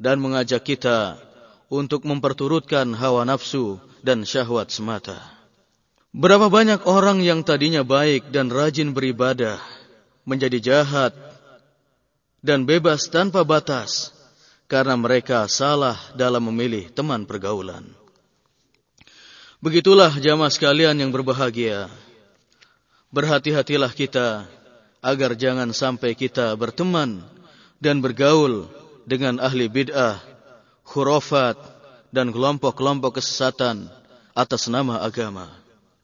dan 0.00 0.18
mengajak 0.18 0.64
kita 0.66 1.20
untuk 1.70 2.02
memperturutkan 2.02 2.90
hawa 2.96 3.22
nafsu 3.22 3.78
dan 4.04 4.28
syahwat 4.28 4.68
semata. 4.68 5.16
Berapa 6.12 6.52
banyak 6.52 6.84
orang 6.84 7.24
yang 7.24 7.40
tadinya 7.42 7.82
baik 7.82 8.28
dan 8.30 8.52
rajin 8.52 8.92
beribadah 8.92 9.58
menjadi 10.28 10.60
jahat 10.60 11.16
dan 12.44 12.68
bebas 12.68 13.08
tanpa 13.08 13.42
batas 13.42 14.12
karena 14.68 14.94
mereka 14.94 15.48
salah 15.48 15.96
dalam 16.14 16.44
memilih 16.52 16.92
teman 16.92 17.24
pergaulan. 17.24 17.88
Begitulah 19.64 20.12
jamaah 20.20 20.52
sekalian 20.52 21.00
yang 21.00 21.08
berbahagia. 21.08 21.88
Berhati-hatilah 23.08 23.96
kita 23.96 24.44
agar 25.00 25.32
jangan 25.34 25.72
sampai 25.72 26.12
kita 26.12 26.52
berteman 26.54 27.24
dan 27.80 28.04
bergaul 28.04 28.68
dengan 29.08 29.40
ahli 29.40 29.66
bid'ah, 29.66 30.20
khurafat, 30.84 31.73
dan 32.14 32.30
kelompok-kelompok 32.30 33.18
kesesatan 33.18 33.90
atas 34.30 34.70
nama 34.70 35.02
agama. 35.02 35.50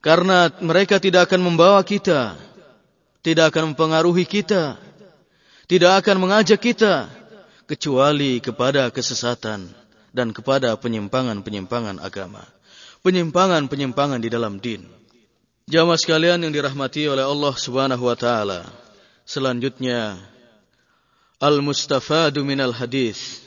Karena 0.03 0.51
mereka 0.59 0.99
tidak 0.99 1.31
akan 1.31 1.55
membawa 1.55 1.79
kita, 1.87 2.35
tidak 3.23 3.55
akan 3.55 3.73
mempengaruhi 3.73 4.27
kita, 4.27 4.75
tidak 5.71 6.03
akan 6.03 6.17
mengajak 6.19 6.59
kita, 6.59 7.07
kecuali 7.71 8.43
kepada 8.43 8.91
kesesatan 8.91 9.71
dan 10.11 10.35
kepada 10.35 10.75
penyimpangan-penyimpangan 10.75 12.03
agama. 12.03 12.43
Penyimpangan-penyimpangan 13.07 14.19
di 14.19 14.27
dalam 14.27 14.59
din. 14.59 14.83
Jamaah 15.71 15.95
sekalian 15.95 16.43
yang 16.43 16.51
dirahmati 16.51 17.07
oleh 17.07 17.23
Allah 17.23 17.55
Subhanahu 17.55 18.11
wa 18.11 18.19
taala. 18.19 18.67
Selanjutnya 19.23 20.19
al-mustafadu 21.39 22.43
minal 22.43 22.75
hadis 22.75 23.47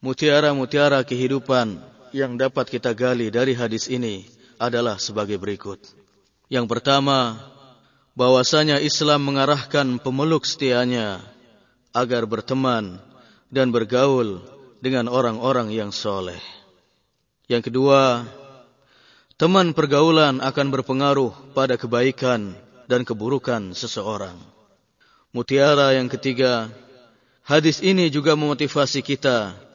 Mutiara-mutiara 0.00 1.04
kehidupan 1.04 1.76
yang 2.16 2.40
dapat 2.40 2.72
kita 2.72 2.96
gali 2.96 3.28
dari 3.28 3.52
hadis 3.52 3.84
ini 3.84 4.24
adalah 4.56 4.96
sebagai 4.96 5.36
berikut. 5.36 5.76
Yang 6.48 6.72
pertama, 6.72 7.36
bahwasanya 8.16 8.80
Islam 8.80 9.28
mengarahkan 9.28 10.00
pemeluk 10.00 10.48
setianya 10.48 11.20
agar 11.92 12.24
berteman 12.24 12.96
dan 13.52 13.68
bergaul 13.76 14.40
dengan 14.80 15.04
orang-orang 15.04 15.68
yang 15.68 15.92
soleh. 15.92 16.40
Yang 17.44 17.68
kedua, 17.68 18.24
teman 19.36 19.76
pergaulan 19.76 20.40
akan 20.40 20.66
berpengaruh 20.80 21.52
pada 21.52 21.76
kebaikan 21.76 22.56
dan 22.88 23.04
keburukan 23.04 23.76
seseorang. 23.76 24.40
Mutiara 25.36 25.92
yang 25.92 26.08
ketiga, 26.08 26.72
hadis 27.44 27.84
ini 27.84 28.08
juga 28.08 28.32
memotivasi 28.32 29.04
kita 29.04 29.68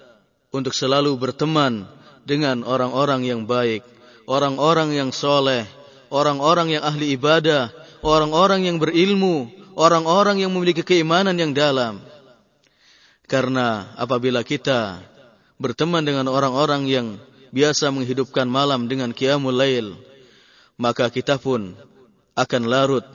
untuk 0.55 0.71
selalu 0.71 1.11
berteman 1.19 1.83
dengan 2.23 2.63
orang-orang 2.63 3.27
yang 3.27 3.43
baik, 3.43 3.83
orang-orang 4.23 4.95
yang 4.95 5.11
soleh, 5.11 5.67
orang-orang 6.07 6.79
yang 6.79 6.83
ahli 6.87 7.19
ibadah, 7.19 7.75
orang-orang 7.99 8.63
yang 8.63 8.79
berilmu, 8.79 9.51
orang-orang 9.75 10.39
yang 10.39 10.55
memiliki 10.55 10.81
keimanan 10.81 11.35
yang 11.35 11.51
dalam. 11.51 11.99
Karena 13.27 13.91
apabila 13.99 14.47
kita 14.47 15.03
berteman 15.59 16.07
dengan 16.07 16.31
orang-orang 16.31 16.87
yang 16.87 17.07
biasa 17.51 17.91
menghidupkan 17.91 18.47
malam 18.47 18.87
dengan 18.87 19.11
qiyamul 19.11 19.55
lail, 19.55 19.97
maka 20.79 21.11
kita 21.11 21.35
pun 21.35 21.75
akan 22.35 22.63
larut, 22.67 23.05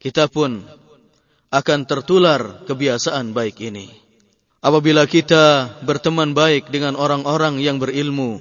kita 0.00 0.28
pun 0.28 0.64
akan 1.48 1.80
tertular 1.86 2.66
kebiasaan 2.66 3.32
baik 3.32 3.62
ini. 3.62 4.03
Apabila 4.64 5.04
kita 5.04 5.76
berteman 5.84 6.32
baik 6.32 6.72
dengan 6.72 6.96
orang-orang 6.96 7.60
yang 7.60 7.76
berilmu, 7.76 8.40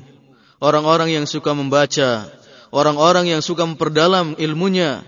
orang-orang 0.64 1.12
yang 1.12 1.28
suka 1.28 1.52
membaca, 1.52 2.32
orang-orang 2.72 3.36
yang 3.36 3.44
suka 3.44 3.68
memperdalam 3.68 4.40
ilmunya, 4.40 5.04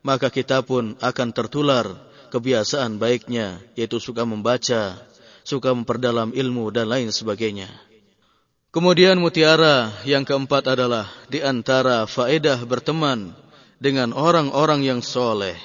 maka 0.00 0.32
kita 0.32 0.64
pun 0.64 0.96
akan 1.04 1.36
tertular 1.36 1.84
kebiasaan 2.32 2.96
baiknya, 2.96 3.60
yaitu 3.76 4.00
suka 4.00 4.24
membaca, 4.24 4.96
suka 5.44 5.68
memperdalam 5.76 6.32
ilmu 6.32 6.72
dan 6.72 6.88
lain 6.88 7.12
sebagainya. 7.12 7.68
Kemudian 8.72 9.20
mutiara 9.20 9.92
yang 10.08 10.24
keempat 10.24 10.64
adalah 10.64 11.12
di 11.28 11.44
antara 11.44 12.08
faedah 12.08 12.64
berteman 12.64 13.36
dengan 13.76 14.16
orang-orang 14.16 14.80
yang 14.80 15.00
soleh 15.04 15.60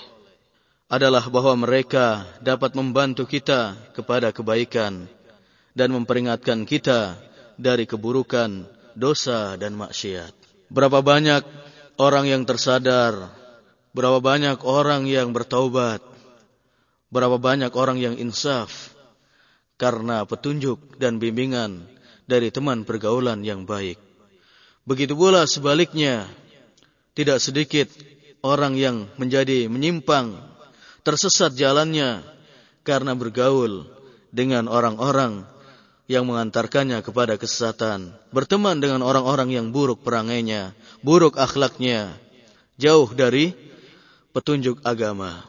adalah 0.94 1.26
bahwa 1.26 1.66
mereka 1.66 2.22
dapat 2.38 2.78
membantu 2.78 3.26
kita 3.26 3.74
kepada 3.98 4.30
kebaikan 4.30 5.10
dan 5.74 5.90
memperingatkan 5.90 6.70
kita 6.70 7.18
dari 7.58 7.90
keburukan, 7.90 8.70
dosa 8.94 9.58
dan 9.58 9.74
maksiat. 9.74 10.30
Berapa 10.70 11.02
banyak 11.02 11.42
orang 11.98 12.30
yang 12.30 12.46
tersadar, 12.46 13.34
berapa 13.98 14.22
banyak 14.22 14.62
orang 14.62 15.10
yang 15.10 15.34
bertaubat, 15.34 16.06
berapa 17.10 17.42
banyak 17.42 17.74
orang 17.74 17.98
yang 17.98 18.14
insaf 18.22 18.94
karena 19.82 20.30
petunjuk 20.30 21.02
dan 21.02 21.18
bimbingan 21.18 21.90
dari 22.30 22.54
teman 22.54 22.86
pergaulan 22.86 23.42
yang 23.42 23.66
baik. 23.66 23.98
Begitu 24.86 25.18
pula 25.18 25.50
sebaliknya, 25.50 26.30
tidak 27.18 27.42
sedikit 27.42 27.90
orang 28.46 28.78
yang 28.78 29.10
menjadi 29.18 29.66
menyimpang 29.66 30.53
tersesat 31.04 31.54
jalannya 31.56 32.24
karena 32.88 33.16
bergaul 33.16 33.88
dengan 34.32 34.72
orang-orang 34.72 35.48
yang 36.08 36.28
mengantarkannya 36.28 37.00
kepada 37.00 37.40
kesesatan, 37.40 38.12
berteman 38.36 38.80
dengan 38.80 39.04
orang-orang 39.04 39.56
yang 39.56 39.72
buruk 39.72 40.04
perangainya, 40.04 40.76
buruk 41.00 41.40
akhlaknya, 41.40 42.12
jauh 42.76 43.08
dari 43.16 43.56
petunjuk 44.36 44.84
agama. 44.84 45.48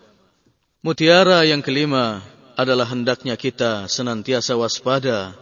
Mutiara 0.84 1.42
yang 1.42 1.64
kelima 1.64 2.22
adalah 2.54 2.86
hendaknya 2.86 3.34
kita 3.34 3.90
senantiasa 3.90 4.54
waspada 4.54 5.34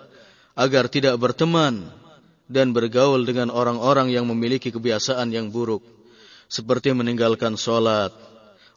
agar 0.57 0.89
tidak 0.89 1.19
berteman 1.21 1.93
dan 2.49 2.73
bergaul 2.73 3.25
dengan 3.25 3.53
orang-orang 3.53 4.09
yang 4.13 4.25
memiliki 4.25 4.73
kebiasaan 4.73 5.29
yang 5.29 5.53
buruk, 5.53 5.85
seperti 6.49 6.93
meninggalkan 6.97 7.57
sholat, 7.57 8.13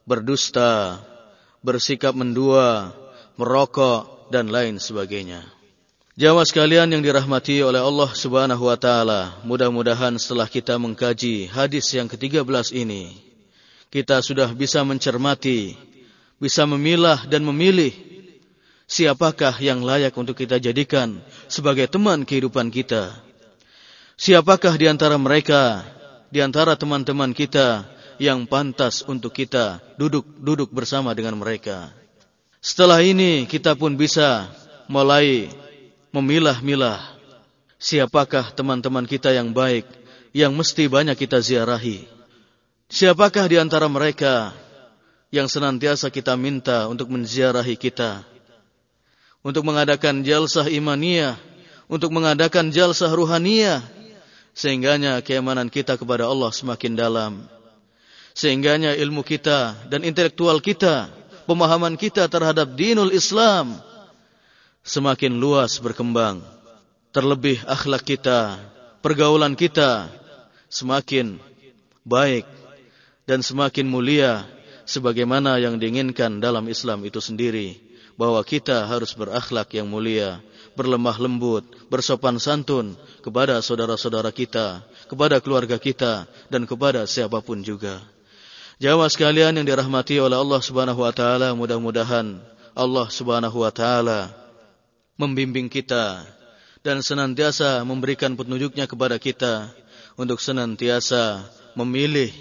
berdusta, 0.03 0.99
bersikap 1.65 2.13
mendua, 2.13 2.93
merokok, 3.41 4.29
dan 4.29 4.53
lain 4.53 4.77
sebagainya. 4.77 5.41
Jamaah 6.15 6.47
sekalian 6.47 6.87
yang 6.95 7.03
dirahmati 7.03 7.59
oleh 7.59 7.81
Allah 7.83 8.07
Subhanahu 8.07 8.71
wa 8.71 8.77
taala, 8.79 9.35
mudah-mudahan 9.43 10.15
setelah 10.15 10.47
kita 10.47 10.79
mengkaji 10.79 11.51
hadis 11.51 11.91
yang 11.91 12.07
ke-13 12.07 12.71
ini, 12.71 13.11
kita 13.91 14.23
sudah 14.23 14.47
bisa 14.55 14.79
mencermati, 14.87 15.75
bisa 16.39 16.63
memilah 16.63 17.27
dan 17.27 17.43
memilih 17.43 17.91
siapakah 18.87 19.59
yang 19.59 19.83
layak 19.83 20.15
untuk 20.15 20.39
kita 20.39 20.55
jadikan 20.55 21.19
sebagai 21.51 21.91
teman 21.91 22.23
kehidupan 22.23 22.71
kita. 22.71 23.11
Siapakah 24.15 24.79
di 24.79 24.87
antara 24.87 25.19
mereka, 25.19 25.83
di 26.31 26.39
antara 26.39 26.79
teman-teman 26.79 27.35
kita 27.35 27.83
yang 28.21 28.47
pantas 28.47 29.03
untuk 29.05 29.35
kita 29.35 29.83
duduk-duduk 29.99 30.71
bersama 30.71 31.11
dengan 31.11 31.35
mereka. 31.39 31.91
Setelah 32.63 33.03
ini 33.05 33.45
kita 33.45 33.77
pun 33.77 33.93
bisa 33.93 34.49
mulai 34.89 35.51
memilah-milah 36.09 36.97
siapakah 37.77 38.49
teman-teman 38.55 39.05
kita 39.05 39.35
yang 39.35 39.53
baik 39.53 39.85
yang 40.35 40.51
mesti 40.51 40.89
banyak 40.89 41.15
kita 41.15 41.39
ziarahi. 41.39 42.07
Siapakah 42.89 43.45
di 43.47 43.57
antara 43.61 43.87
mereka 43.87 44.53
yang 45.33 45.51
senantiasa 45.51 46.11
kita 46.11 46.35
minta 46.39 46.87
untuk 46.87 47.11
menziarahi 47.11 47.75
kita. 47.75 48.23
Untuk 49.45 49.61
mengadakan 49.61 50.25
jalsah 50.25 50.65
imaniyah, 50.65 51.37
untuk 51.85 52.09
mengadakan 52.09 52.73
jalsah 52.73 53.13
ruhaniyah, 53.13 53.85
sehingganya 54.57 55.21
keimanan 55.21 55.69
kita 55.69 55.99
kepada 56.01 56.25
Allah 56.25 56.49
semakin 56.49 56.97
dalam 56.97 57.31
Sehingganya 58.35 58.91
ilmu 58.99 59.23
kita 59.23 59.87
dan 59.87 60.03
intelektual 60.03 60.59
kita, 60.59 61.07
pemahaman 61.47 61.95
kita 61.95 62.27
terhadap 62.27 62.75
dinul 62.75 63.15
Islam 63.15 63.79
semakin 64.83 65.39
luas 65.39 65.79
berkembang. 65.79 66.43
Terlebih 67.15 67.63
akhlak 67.63 68.03
kita, 68.03 68.59
pergaulan 68.99 69.55
kita 69.55 70.11
semakin 70.67 71.39
baik 72.03 72.43
dan 73.23 73.39
semakin 73.39 73.87
mulia 73.87 74.43
sebagaimana 74.83 75.55
yang 75.55 75.79
diinginkan 75.79 76.43
dalam 76.43 76.67
Islam 76.67 77.07
itu 77.07 77.23
sendiri 77.23 77.79
bahwa 78.19 78.43
kita 78.43 78.83
harus 78.83 79.15
berakhlak 79.15 79.71
yang 79.71 79.87
mulia, 79.87 80.43
berlemah 80.75 81.15
lembut, 81.23 81.63
bersopan 81.87 82.35
santun 82.35 82.99
kepada 83.23 83.63
saudara-saudara 83.63 84.35
kita, 84.35 84.83
kepada 85.07 85.39
keluarga 85.39 85.79
kita 85.79 86.27
dan 86.51 86.67
kepada 86.67 87.07
siapa 87.07 87.39
pun 87.39 87.63
juga. 87.63 88.14
Jamaah 88.75 89.07
sekalian 89.07 89.55
yang 89.55 89.63
dirahmati 89.63 90.19
oleh 90.19 90.35
Allah 90.35 90.59
Subhanahu 90.59 90.99
wa 90.99 91.13
taala, 91.15 91.55
mudah-mudahan 91.55 92.43
Allah 92.75 93.07
Subhanahu 93.07 93.63
wa 93.63 93.71
taala 93.71 94.35
membimbing 95.15 95.71
kita 95.71 96.27
dan 96.83 96.99
senantiasa 96.99 97.87
memberikan 97.87 98.35
petunjuknya 98.35 98.83
kepada 98.83 99.15
kita 99.15 99.71
untuk 100.19 100.43
senantiasa 100.43 101.47
memilih 101.79 102.35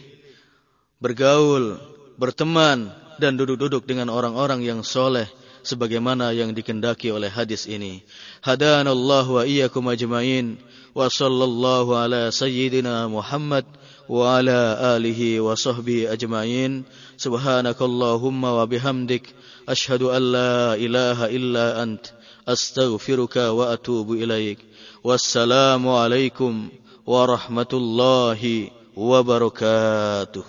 bergaul, 0.98 1.78
berteman 2.18 2.90
dan 3.22 3.38
duduk-duduk 3.38 3.86
dengan 3.86 4.10
orang-orang 4.10 4.58
yang 4.66 4.82
soleh 4.82 5.30
sebagaimana 5.62 6.34
yang 6.34 6.50
dikendaki 6.50 7.14
oleh 7.14 7.30
hadis 7.30 7.70
ini. 7.70 8.02
Hadanallahu 8.42 9.38
wa 9.38 9.42
iyyakum 9.46 9.86
ajmain 9.86 10.58
wa 10.98 11.06
sallallahu 11.06 11.94
ala 11.94 12.34
sayyidina 12.34 13.06
Muhammad 13.06 13.62
وعلى 14.08 14.60
آله 14.96 15.40
وصحبه 15.40 16.12
أجمعين 16.12 16.84
سبحانك 17.16 17.82
اللهم 17.82 18.44
وبحمدك 18.44 19.24
أشهد 19.68 20.02
أن 20.02 20.22
لا 20.32 20.74
إله 20.74 21.18
إلا 21.26 21.82
أنت 21.82 22.06
أستغفرك 22.48 23.36
وأتوب 23.36 24.12
إليك 24.12 24.58
والسلام 25.04 25.88
عليكم 25.88 26.68
ورحمة 27.06 27.72
الله 27.72 28.70
وبركاته 28.96 30.44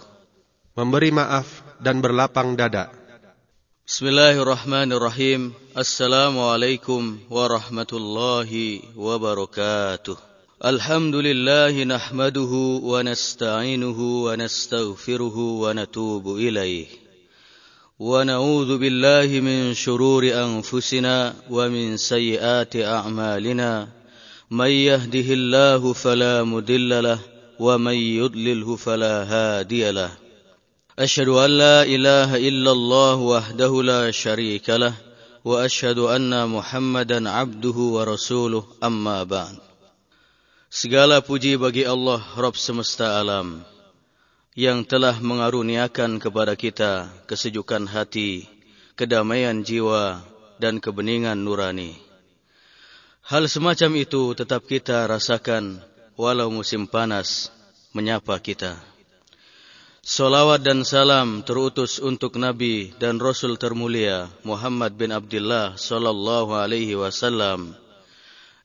Memberi 0.76 1.08
maaf 1.08 1.64
dan 1.80 2.04
berlapang 2.04 2.60
dada. 2.60 2.92
Bismillahirrahmanirrahim. 3.88 5.56
Assalamualaikum 5.72 7.16
warahmatullahi 7.32 8.84
wabarakatuh. 8.92 10.35
الحمد 10.64 11.16
لله 11.16 11.84
نحمده 11.84 12.80
ونستعينه 12.84 14.24
ونستغفره 14.24 15.38
ونتوب 15.38 16.36
إليه. 16.36 16.86
ونعوذ 18.00 18.78
بالله 18.78 19.40
من 19.40 19.74
شرور 19.74 20.24
أنفسنا 20.24 21.34
ومن 21.50 21.98
سيئات 21.98 22.76
أعمالنا. 22.76 23.88
من 24.52 24.70
يهده 24.70 25.34
الله 25.34 25.94
فلا 25.94 26.44
مدل 26.44 27.04
له 27.04 27.20
ومن 27.60 27.94
يضلله 27.94 28.76
فلا 28.76 29.24
هادي 29.24 29.92
له. 29.92 30.12
أشهد 31.00 31.28
أن 31.28 31.52
لا 31.52 31.84
إله 31.84 32.38
إلا 32.38 32.72
الله 32.72 33.16
وحده 33.16 33.84
لا 33.84 34.12
شريك 34.12 34.70
له 34.70 34.94
وأشهد 35.46 36.00
أن 36.00 36.50
محمدا 36.50 37.30
عبده 37.30 37.78
ورسوله 37.78 38.64
أما 38.84 39.24
بعد. 39.24 39.65
Segala 40.76 41.24
puji 41.24 41.56
bagi 41.56 41.88
Allah 41.88 42.20
Rabb 42.36 42.60
semesta 42.60 43.16
alam 43.16 43.64
yang 44.60 44.84
telah 44.84 45.16
mengaruniakan 45.24 46.20
kepada 46.20 46.52
kita 46.60 47.08
kesejukan 47.32 47.88
hati, 47.88 48.44
kedamaian 49.00 49.64
jiwa 49.64 50.20
dan 50.60 50.84
kebeningan 50.84 51.40
nurani. 51.40 51.96
Hal 53.24 53.48
semacam 53.48 54.04
itu 54.04 54.36
tetap 54.36 54.68
kita 54.68 55.08
rasakan 55.08 55.80
walau 56.20 56.52
musim 56.52 56.92
panas 56.92 57.56
menyapa 57.96 58.36
kita. 58.44 58.76
Salawat 60.04 60.60
dan 60.60 60.84
salam 60.84 61.40
terutus 61.48 62.04
untuk 62.04 62.36
Nabi 62.36 62.92
dan 63.00 63.24
Rasul 63.24 63.56
termulia 63.56 64.28
Muhammad 64.44 65.00
bin 65.00 65.16
Abdullah 65.16 65.80
sallallahu 65.80 66.52
alaihi 66.52 67.00
wasallam 67.00 67.85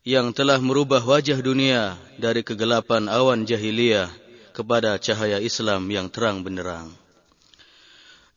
yang 0.01 0.33
telah 0.33 0.57
merubah 0.57 1.05
wajah 1.05 1.37
dunia 1.45 1.93
dari 2.17 2.41
kegelapan 2.41 3.05
awan 3.13 3.45
jahiliyah 3.45 4.09
kepada 4.57 4.97
cahaya 4.97 5.37
Islam 5.41 5.85
yang 5.93 6.09
terang 6.09 6.41
benderang. 6.41 6.89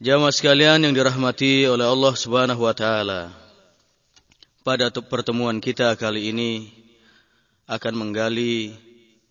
Jamaah 0.04 0.36
sekalian 0.36 0.84
yang 0.84 0.92
dirahmati 0.92 1.64
oleh 1.64 1.88
Allah 1.88 2.14
Subhanahu 2.20 2.68
wa 2.68 2.76
taala. 2.76 3.32
Pada 4.64 4.92
pertemuan 4.92 5.64
kita 5.64 5.96
kali 5.96 6.32
ini 6.36 6.72
akan 7.68 7.96
menggali 7.96 8.76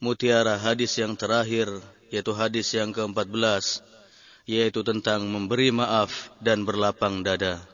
mutiara 0.00 0.56
hadis 0.56 0.96
yang 0.96 1.12
terakhir 1.12 1.68
yaitu 2.08 2.32
hadis 2.32 2.72
yang 2.72 2.92
ke-14 2.92 3.84
yaitu 4.48 4.80
tentang 4.80 5.24
memberi 5.28 5.68
maaf 5.68 6.32
dan 6.40 6.64
berlapang 6.64 7.20
dada. 7.20 7.71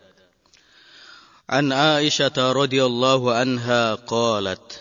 عن 1.50 1.72
عائشة 1.72 2.52
رضي 2.52 2.84
الله 2.84 3.32
عنها 3.32 3.94
قالت 3.94 4.80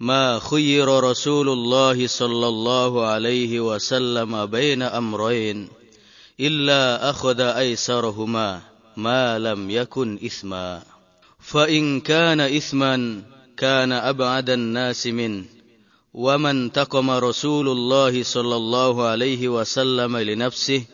ما 0.00 0.38
خير 0.38 0.88
رسول 1.04 1.48
الله 1.48 2.06
صلى 2.06 2.48
الله 2.48 3.06
عليه 3.06 3.60
وسلم 3.60 4.46
بين 4.46 4.82
أمرين 4.82 5.68
إلا 6.40 7.10
أخذ 7.10 7.40
أيسرهما 7.40 8.60
ما 8.96 9.38
لم 9.38 9.70
يكن 9.70 10.18
إثما. 10.24 10.82
فإن 11.40 12.00
كان 12.00 12.40
إثما 12.40 13.22
كان 13.56 13.92
أبعد 13.92 14.50
الناس 14.50 15.06
منه 15.06 15.44
ومن 16.14 16.72
تقم 16.72 17.10
رسول 17.10 17.68
الله 17.68 18.22
صلى 18.22 18.56
الله 18.56 19.06
عليه 19.06 19.48
وسلم 19.48 20.16
لنفسه 20.16 20.84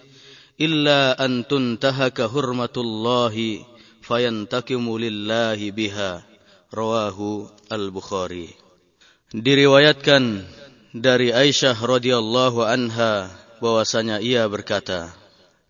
إلا 0.61 1.25
أن 1.25 1.47
تنتهك 1.47 2.31
حرمة 2.31 2.77
الله 2.77 3.65
fayantakimu 4.07 5.03
lillahi 5.03 5.75
biha. 5.75 6.23
Rawahu 6.71 7.47
al-Bukhari. 7.71 8.51
Diriwayatkan 9.35 10.47
dari 10.95 11.35
Aisyah 11.35 11.75
radhiyallahu 11.79 12.63
anha 12.63 13.31
bahwasanya 13.63 14.23
ia 14.23 14.47
berkata 14.47 15.15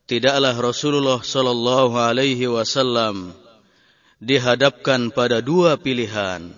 tidaklah 0.08 0.56
Rasulullah 0.56 1.20
sallallahu 1.20 1.96
alaihi 1.96 2.48
wasallam 2.48 3.32
dihadapkan 4.20 5.12
pada 5.12 5.44
dua 5.44 5.76
pilihan 5.76 6.52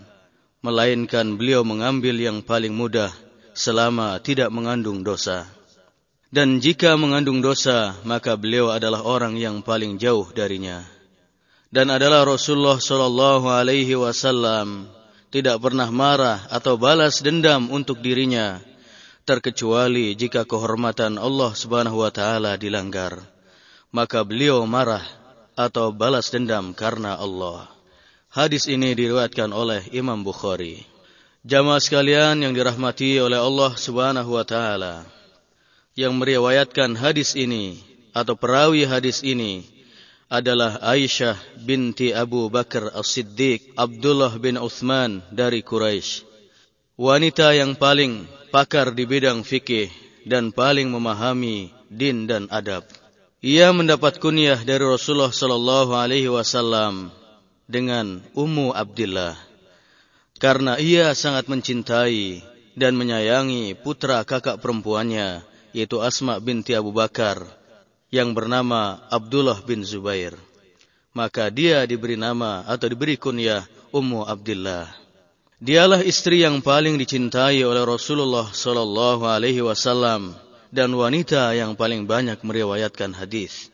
melainkan 0.62 1.34
beliau 1.34 1.66
mengambil 1.66 2.14
yang 2.18 2.42
paling 2.42 2.74
mudah 2.74 3.10
selama 3.54 4.18
tidak 4.22 4.50
mengandung 4.54 5.02
dosa. 5.02 5.46
Dan 6.28 6.62
jika 6.62 6.94
mengandung 6.94 7.42
dosa 7.42 7.98
maka 8.06 8.38
beliau 8.38 8.70
adalah 8.70 9.02
orang 9.02 9.34
yang 9.34 9.64
paling 9.66 9.96
jauh 9.98 10.28
darinya 10.30 10.97
dan 11.68 11.92
adalah 11.92 12.24
Rasulullah 12.24 12.80
Shallallahu 12.80 13.46
Alaihi 13.48 13.96
Wasallam. 13.96 14.88
Tidak 15.28 15.60
pernah 15.60 15.92
marah 15.92 16.48
atau 16.48 16.80
balas 16.80 17.20
dendam 17.20 17.68
untuk 17.68 18.00
dirinya 18.00 18.64
terkecuali 19.28 20.16
jika 20.16 20.48
kehormatan 20.48 21.20
Allah 21.20 21.52
Subhanahu 21.52 22.00
wa 22.00 22.08
taala 22.08 22.56
dilanggar. 22.56 23.20
Maka 23.92 24.24
beliau 24.24 24.64
marah 24.64 25.04
atau 25.52 25.92
balas 25.92 26.32
dendam 26.32 26.72
karena 26.72 27.20
Allah. 27.20 27.68
Hadis 28.32 28.64
ini 28.72 28.96
diriwayatkan 28.96 29.52
oleh 29.52 29.84
Imam 29.92 30.24
Bukhari. 30.24 30.80
Jamaah 31.44 31.80
sekalian 31.80 32.40
yang 32.40 32.56
dirahmati 32.56 33.20
oleh 33.20 33.36
Allah 33.36 33.76
Subhanahu 33.76 34.32
wa 34.32 34.44
taala 34.48 35.04
yang 35.92 36.16
meriwayatkan 36.16 36.96
hadis 36.96 37.36
ini 37.36 37.84
atau 38.16 38.32
perawi 38.32 38.88
hadis 38.88 39.20
ini 39.20 39.77
adalah 40.28 40.76
Aisyah 40.84 41.40
binti 41.64 42.12
Abu 42.12 42.52
Bakar 42.52 42.92
As-Siddiq 42.92 43.72
Abdullah 43.72 44.36
bin 44.36 44.60
Uthman 44.60 45.24
dari 45.32 45.64
Quraisy. 45.64 46.28
Wanita 47.00 47.56
yang 47.56 47.72
paling 47.74 48.28
pakar 48.52 48.92
di 48.92 49.08
bidang 49.08 49.40
fikih 49.40 49.88
dan 50.28 50.52
paling 50.52 50.92
memahami 50.92 51.72
din 51.88 52.28
dan 52.28 52.44
adab. 52.52 52.84
Ia 53.40 53.72
mendapat 53.72 54.20
kunyah 54.20 54.60
dari 54.60 54.84
Rasulullah 54.84 55.32
sallallahu 55.32 55.96
alaihi 55.96 56.28
wasallam 56.28 57.08
dengan 57.64 58.20
Ummu 58.36 58.76
Abdullah 58.76 59.38
karena 60.38 60.78
ia 60.78 61.12
sangat 61.14 61.50
mencintai 61.50 62.42
dan 62.78 62.94
menyayangi 62.94 63.74
putra 63.78 64.22
kakak 64.22 64.62
perempuannya 64.62 65.42
yaitu 65.74 66.02
Asma 66.02 66.38
binti 66.42 66.72
Abu 66.74 66.94
Bakar 66.94 67.57
yang 68.08 68.32
bernama 68.32 69.04
Abdullah 69.12 69.60
bin 69.64 69.84
Zubair. 69.84 70.36
Maka 71.12 71.48
dia 71.52 71.84
diberi 71.84 72.16
nama 72.16 72.64
atau 72.64 72.88
diberi 72.88 73.16
kunyah 73.20 73.64
Ummu 73.92 74.24
Abdullah. 74.28 74.88
Dialah 75.58 76.06
istri 76.06 76.46
yang 76.46 76.62
paling 76.62 76.94
dicintai 76.94 77.66
oleh 77.66 77.82
Rasulullah 77.82 78.46
sallallahu 78.46 79.26
alaihi 79.26 79.58
wasallam 79.58 80.38
dan 80.70 80.94
wanita 80.94 81.50
yang 81.56 81.74
paling 81.74 82.06
banyak 82.06 82.38
meriwayatkan 82.46 83.10
hadis. 83.16 83.72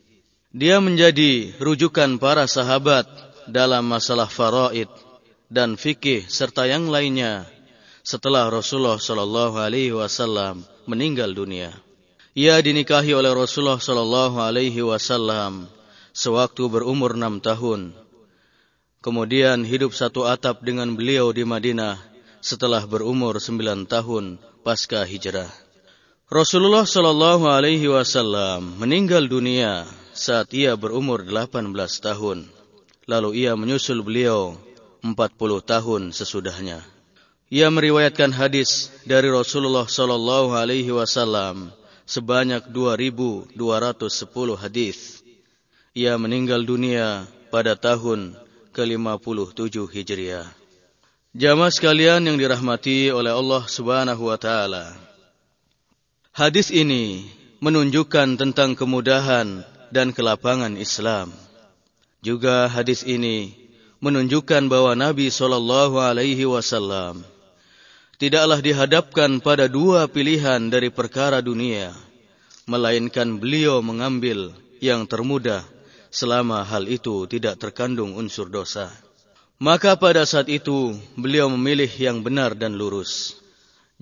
Dia 0.55 0.81
menjadi 0.81 1.53
rujukan 1.61 2.17
para 2.17 2.47
sahabat 2.49 3.05
dalam 3.51 3.85
masalah 3.85 4.31
faraid 4.31 4.89
dan 5.53 5.77
fikih 5.77 6.25
serta 6.25 6.65
yang 6.65 6.89
lainnya 6.89 7.45
setelah 8.01 8.49
Rasulullah 8.49 8.97
sallallahu 8.97 9.61
alaihi 9.61 9.93
wasallam 9.93 10.65
meninggal 10.89 11.37
dunia. 11.37 11.75
Ia 12.35 12.59
dinikahi 12.59 13.15
oleh 13.15 13.31
Rasulullah 13.31 13.79
sallallahu 13.79 14.43
alaihi 14.43 14.83
wasallam 14.83 15.71
sewaktu 16.11 16.67
berumur 16.67 17.15
enam 17.15 17.39
tahun. 17.39 17.95
Kemudian 18.99 19.63
hidup 19.63 19.95
satu 19.95 20.27
atap 20.27 20.67
dengan 20.67 20.99
beliau 20.99 21.31
di 21.31 21.47
Madinah 21.47 21.95
setelah 22.43 22.83
berumur 22.91 23.39
sembilan 23.39 23.87
tahun 23.87 24.43
pasca 24.67 25.07
hijrah. 25.07 25.47
Rasulullah 26.27 26.83
sallallahu 26.83 27.47
alaihi 27.47 27.87
wasallam 27.87 28.83
meninggal 28.83 29.31
dunia 29.31 29.87
saat 30.11 30.51
ia 30.51 30.75
berumur 30.75 31.23
delapan 31.23 31.71
belas 31.71 32.03
tahun. 32.03 32.51
Lalu 33.07 33.47
ia 33.47 33.55
menyusul 33.55 34.03
beliau 34.03 34.59
empat 35.07 35.39
puluh 35.39 35.63
tahun 35.63 36.11
sesudahnya. 36.11 36.83
Ia 37.47 37.71
meriwayatkan 37.71 38.35
hadis 38.35 38.91
dari 39.07 39.31
Rasulullah 39.31 39.87
sallallahu 39.87 40.51
alaihi 40.59 40.91
wasallam 40.91 41.71
sebanyak 42.05 42.69
2210 42.69 43.57
hadis. 44.57 45.25
Ia 45.95 46.17
meninggal 46.21 46.65
dunia 46.67 47.25
pada 47.49 47.79
tahun 47.79 48.37
ke-57 48.75 49.77
Hijriah. 49.89 50.49
Jamaah 51.35 51.73
sekalian 51.75 52.23
yang 52.31 52.39
dirahmati 52.39 53.11
oleh 53.11 53.35
Allah 53.35 53.63
Subhanahu 53.67 54.31
wa 54.31 54.39
taala. 54.39 54.95
Hadis 56.35 56.71
ini 56.71 57.27
menunjukkan 57.63 58.39
tentang 58.39 58.75
kemudahan 58.75 59.63
dan 59.95 60.11
kelapangan 60.11 60.75
Islam. 60.75 61.31
Juga 62.23 62.67
hadis 62.67 63.07
ini 63.07 63.55
menunjukkan 64.03 64.67
bahwa 64.67 64.99
Nabi 64.99 65.31
Shallallahu 65.31 65.97
Alaihi 66.03 66.43
Wasallam 66.47 67.23
tidaklah 68.21 68.61
dihadapkan 68.63 69.43
pada 69.43 69.67
dua 69.67 70.07
pilihan 70.07 70.71
dari 70.71 70.91
perkara 70.91 71.43
dunia, 71.43 71.95
melainkan 72.65 73.37
beliau 73.37 73.85
mengambil 73.85 74.55
yang 74.81 75.05
termudah 75.09 75.65
selama 76.15 76.63
hal 76.63 76.87
itu 76.87 77.27
tidak 77.27 77.59
terkandung 77.59 78.15
unsur 78.15 78.47
dosa. 78.47 78.93
Maka 79.59 79.95
pada 79.95 80.27
saat 80.27 80.51
itu 80.51 80.95
beliau 81.15 81.47
memilih 81.51 81.89
yang 81.99 82.23
benar 82.23 82.59
dan 82.59 82.75
lurus. 82.75 83.39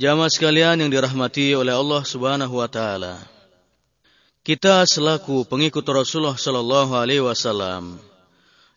Jamaah 0.01 0.33
sekalian 0.33 0.81
yang 0.81 0.89
dirahmati 0.89 1.53
oleh 1.53 1.77
Allah 1.77 2.01
Subhanahu 2.03 2.57
wa 2.57 2.69
taala. 2.69 3.21
Kita 4.43 4.83
selaku 4.83 5.47
pengikut 5.47 5.87
Rasulullah 5.87 6.35
sallallahu 6.35 6.99
alaihi 6.99 7.23
wasallam 7.23 8.01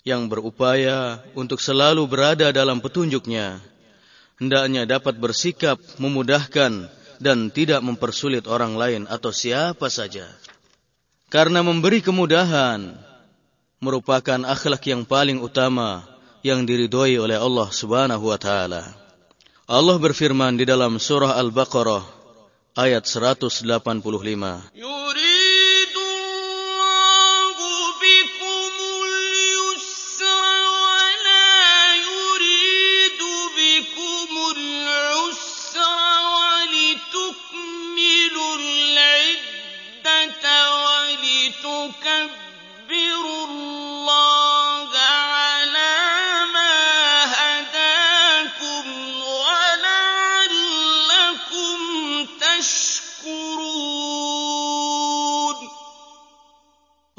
yang 0.05 0.29
berupaya 0.29 1.17
untuk 1.33 1.57
selalu 1.57 2.05
berada 2.05 2.53
dalam 2.53 2.77
petunjuknya, 2.77 3.57
hendaknya 4.39 4.87
dapat 4.87 5.15
bersikap 5.19 5.79
memudahkan 5.99 6.87
dan 7.19 7.37
tidak 7.51 7.79
mempersulit 7.83 8.45
orang 8.47 8.75
lain 8.75 9.01
atau 9.07 9.31
siapa 9.31 9.87
saja. 9.87 10.27
Karena 11.31 11.65
memberi 11.65 11.99
kemudahan 12.03 12.95
merupakan 13.81 14.39
akhlak 14.45 14.83
yang 14.87 15.03
paling 15.03 15.41
utama 15.41 16.05
yang 16.45 16.63
diridhoi 16.63 17.17
oleh 17.17 17.37
Allah 17.39 17.67
Subhanahu 17.73 18.29
wa 18.29 18.37
taala. 18.37 18.93
Allah 19.65 19.97
berfirman 19.97 20.61
di 20.61 20.65
dalam 20.69 21.01
surah 21.01 21.33
Al-Baqarah 21.41 22.05
ayat 22.77 23.09
185. 23.09 23.65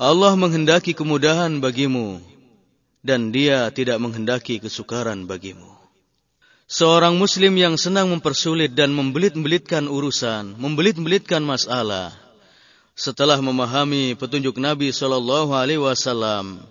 Allah 0.06 0.38
menghendaki 0.38 0.94
kemudahan 0.94 1.58
bagimu 1.58 2.22
dan 3.02 3.34
dia 3.34 3.66
tidak 3.74 3.98
menghendaki 3.98 4.62
kesukaran 4.62 5.26
bagimu. 5.26 5.66
Seorang 6.70 7.18
muslim 7.18 7.58
yang 7.58 7.74
senang 7.74 8.14
mempersulit 8.14 8.70
dan 8.70 8.94
membelit-belitkan 8.94 9.90
urusan, 9.90 10.54
membelit-belitkan 10.62 11.42
masalah, 11.42 12.14
setelah 12.94 13.42
memahami 13.42 14.14
petunjuk 14.14 14.62
Nabi 14.62 14.94
Shallallahu 14.94 15.50
Alaihi 15.50 15.82
Wasallam, 15.82 16.62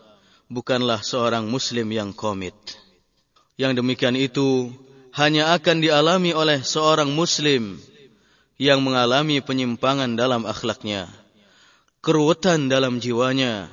bukanlah 0.47 1.03
seorang 1.03 1.43
muslim 1.43 1.91
yang 1.91 2.15
komit. 2.15 2.55
Yang 3.59 3.83
demikian 3.83 4.15
itu 4.15 4.71
hanya 5.11 5.51
akan 5.59 5.83
dialami 5.83 6.31
oleh 6.31 6.63
seorang 6.63 7.11
muslim 7.11 7.83
yang 8.55 8.79
mengalami 8.79 9.43
penyimpangan 9.43 10.15
dalam 10.15 10.47
akhlaknya 10.47 11.24
keruwetan 12.05 12.69
dalam 12.69 13.01
jiwanya, 13.01 13.65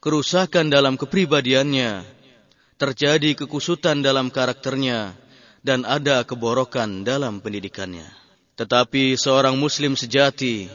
kerusakan 0.00 0.72
dalam 0.72 0.96
kepribadiannya, 0.96 2.08
terjadi 2.80 3.36
kekusutan 3.36 4.00
dalam 4.00 4.32
karakternya, 4.32 5.12
dan 5.60 5.84
ada 5.84 6.24
keborokan 6.24 7.04
dalam 7.04 7.44
pendidikannya. 7.44 8.08
Tetapi 8.56 9.20
seorang 9.20 9.60
muslim 9.60 9.92
sejati 9.92 10.72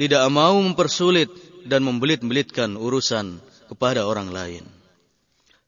tidak 0.00 0.24
mau 0.32 0.56
mempersulit 0.56 1.28
dan 1.68 1.84
membelit-belitkan 1.84 2.80
urusan 2.80 3.36
kepada 3.68 4.08
orang 4.08 4.32
lain. 4.32 4.64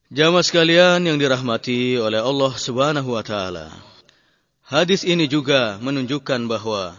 Jamaah 0.08 0.40
sekalian 0.46 1.04
yang 1.04 1.20
dirahmati 1.20 2.00
oleh 2.00 2.24
Allah 2.24 2.52
Subhanahu 2.56 3.12
wa 3.12 3.20
taala. 3.20 3.68
Hadis 4.64 5.04
ini 5.04 5.28
juga 5.28 5.76
menunjukkan 5.84 6.48
bahwa 6.48 6.96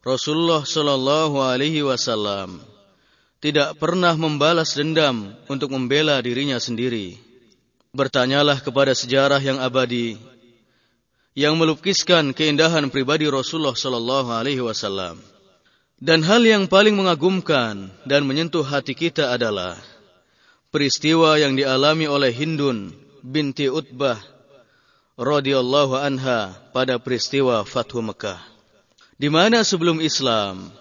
Rasulullah 0.00 0.64
Shallallahu 0.64 1.36
alaihi 1.44 1.84
wasallam 1.84 2.64
tidak 3.44 3.76
pernah 3.76 4.16
membalas 4.16 4.72
dendam 4.72 5.36
untuk 5.52 5.68
membela 5.68 6.16
dirinya 6.24 6.56
sendiri. 6.56 7.20
Bertanyalah 7.92 8.64
kepada 8.64 8.96
sejarah 8.96 9.36
yang 9.36 9.60
abadi 9.60 10.16
yang 11.36 11.52
melukiskan 11.60 12.32
keindahan 12.32 12.88
pribadi 12.88 13.28
Rasulullah 13.28 13.76
sallallahu 13.76 14.32
alaihi 14.32 14.64
wasallam. 14.64 15.20
Dan 16.00 16.24
hal 16.24 16.40
yang 16.40 16.64
paling 16.72 16.96
mengagumkan 16.96 17.92
dan 18.08 18.24
menyentuh 18.24 18.64
hati 18.64 18.96
kita 18.96 19.36
adalah 19.36 19.76
peristiwa 20.72 21.36
yang 21.36 21.52
dialami 21.52 22.08
oleh 22.08 22.32
Hindun 22.32 22.96
binti 23.20 23.68
Utbah 23.68 24.18
radhiyallahu 25.20 26.00
anha 26.00 26.56
pada 26.72 26.96
peristiwa 26.96 27.60
Fathu 27.68 28.00
Mekah. 28.00 28.40
Di 29.20 29.28
mana 29.28 29.62
sebelum 29.62 30.00
Islam 30.00 30.72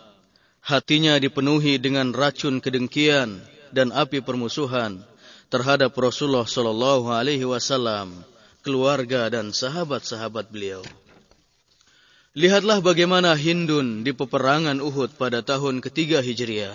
hatinya 0.64 1.20
dipenuhi 1.20 1.76
dengan 1.76 2.16
racun 2.16 2.64
kedengkian 2.64 3.44
dan 3.76 3.92
api 3.92 4.24
permusuhan 4.24 5.04
terhadap 5.52 5.92
Rasulullah 6.00 6.48
Shallallahu 6.48 7.12
Alaihi 7.12 7.44
Wasallam, 7.44 8.24
keluarga 8.64 9.28
dan 9.28 9.52
sahabat-sahabat 9.52 10.50
beliau. 10.50 10.82
Lihatlah 12.34 12.82
bagaimana 12.82 13.38
Hindun 13.38 14.02
di 14.02 14.10
peperangan 14.16 14.82
Uhud 14.82 15.20
pada 15.20 15.46
tahun 15.46 15.84
ketiga 15.84 16.24
Hijriah, 16.24 16.74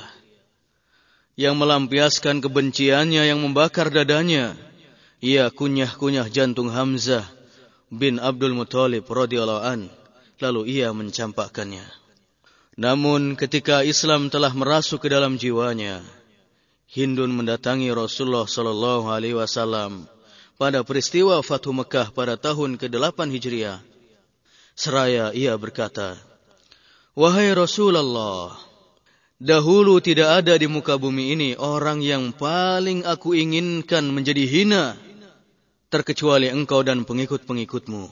yang 1.34 1.58
melampiaskan 1.58 2.38
kebenciannya 2.38 3.26
yang 3.26 3.42
membakar 3.42 3.90
dadanya. 3.90 4.54
Ia 5.18 5.50
kunyah-kunyah 5.50 6.30
jantung 6.30 6.70
Hamzah 6.70 7.26
bin 7.90 8.22
Abdul 8.22 8.54
Muthalib 8.54 9.02
radhiyallahu 9.10 9.62
an, 9.66 9.80
lalu 10.38 10.78
ia 10.78 10.94
mencampakkannya. 10.94 12.07
Namun 12.78 13.34
ketika 13.34 13.82
Islam 13.82 14.30
telah 14.30 14.54
merasuk 14.54 15.02
ke 15.02 15.08
dalam 15.10 15.34
jiwanya, 15.34 15.98
Hindun 16.88 17.34
mendatangi 17.34 17.90
Rasulullah 17.90 18.46
sallallahu 18.46 19.10
alaihi 19.10 19.34
wasallam 19.34 20.06
pada 20.56 20.86
peristiwa 20.86 21.42
Fathu 21.42 21.74
Mekah 21.74 22.14
pada 22.14 22.38
tahun 22.38 22.80
ke-8 22.80 23.18
Hijriah. 23.34 23.82
Seraya 24.78 25.34
ia 25.34 25.58
berkata, 25.58 26.16
"Wahai 27.18 27.50
Rasulullah, 27.50 28.54
dahulu 29.42 29.98
tidak 29.98 30.40
ada 30.46 30.54
di 30.54 30.70
muka 30.70 30.94
bumi 30.96 31.34
ini 31.34 31.50
orang 31.58 31.98
yang 31.98 32.30
paling 32.30 33.02
aku 33.02 33.34
inginkan 33.34 34.06
menjadi 34.06 34.46
hina 34.46 34.94
terkecuali 35.92 36.46
engkau 36.48 36.86
dan 36.86 37.02
pengikut-pengikutmu. 37.04 38.06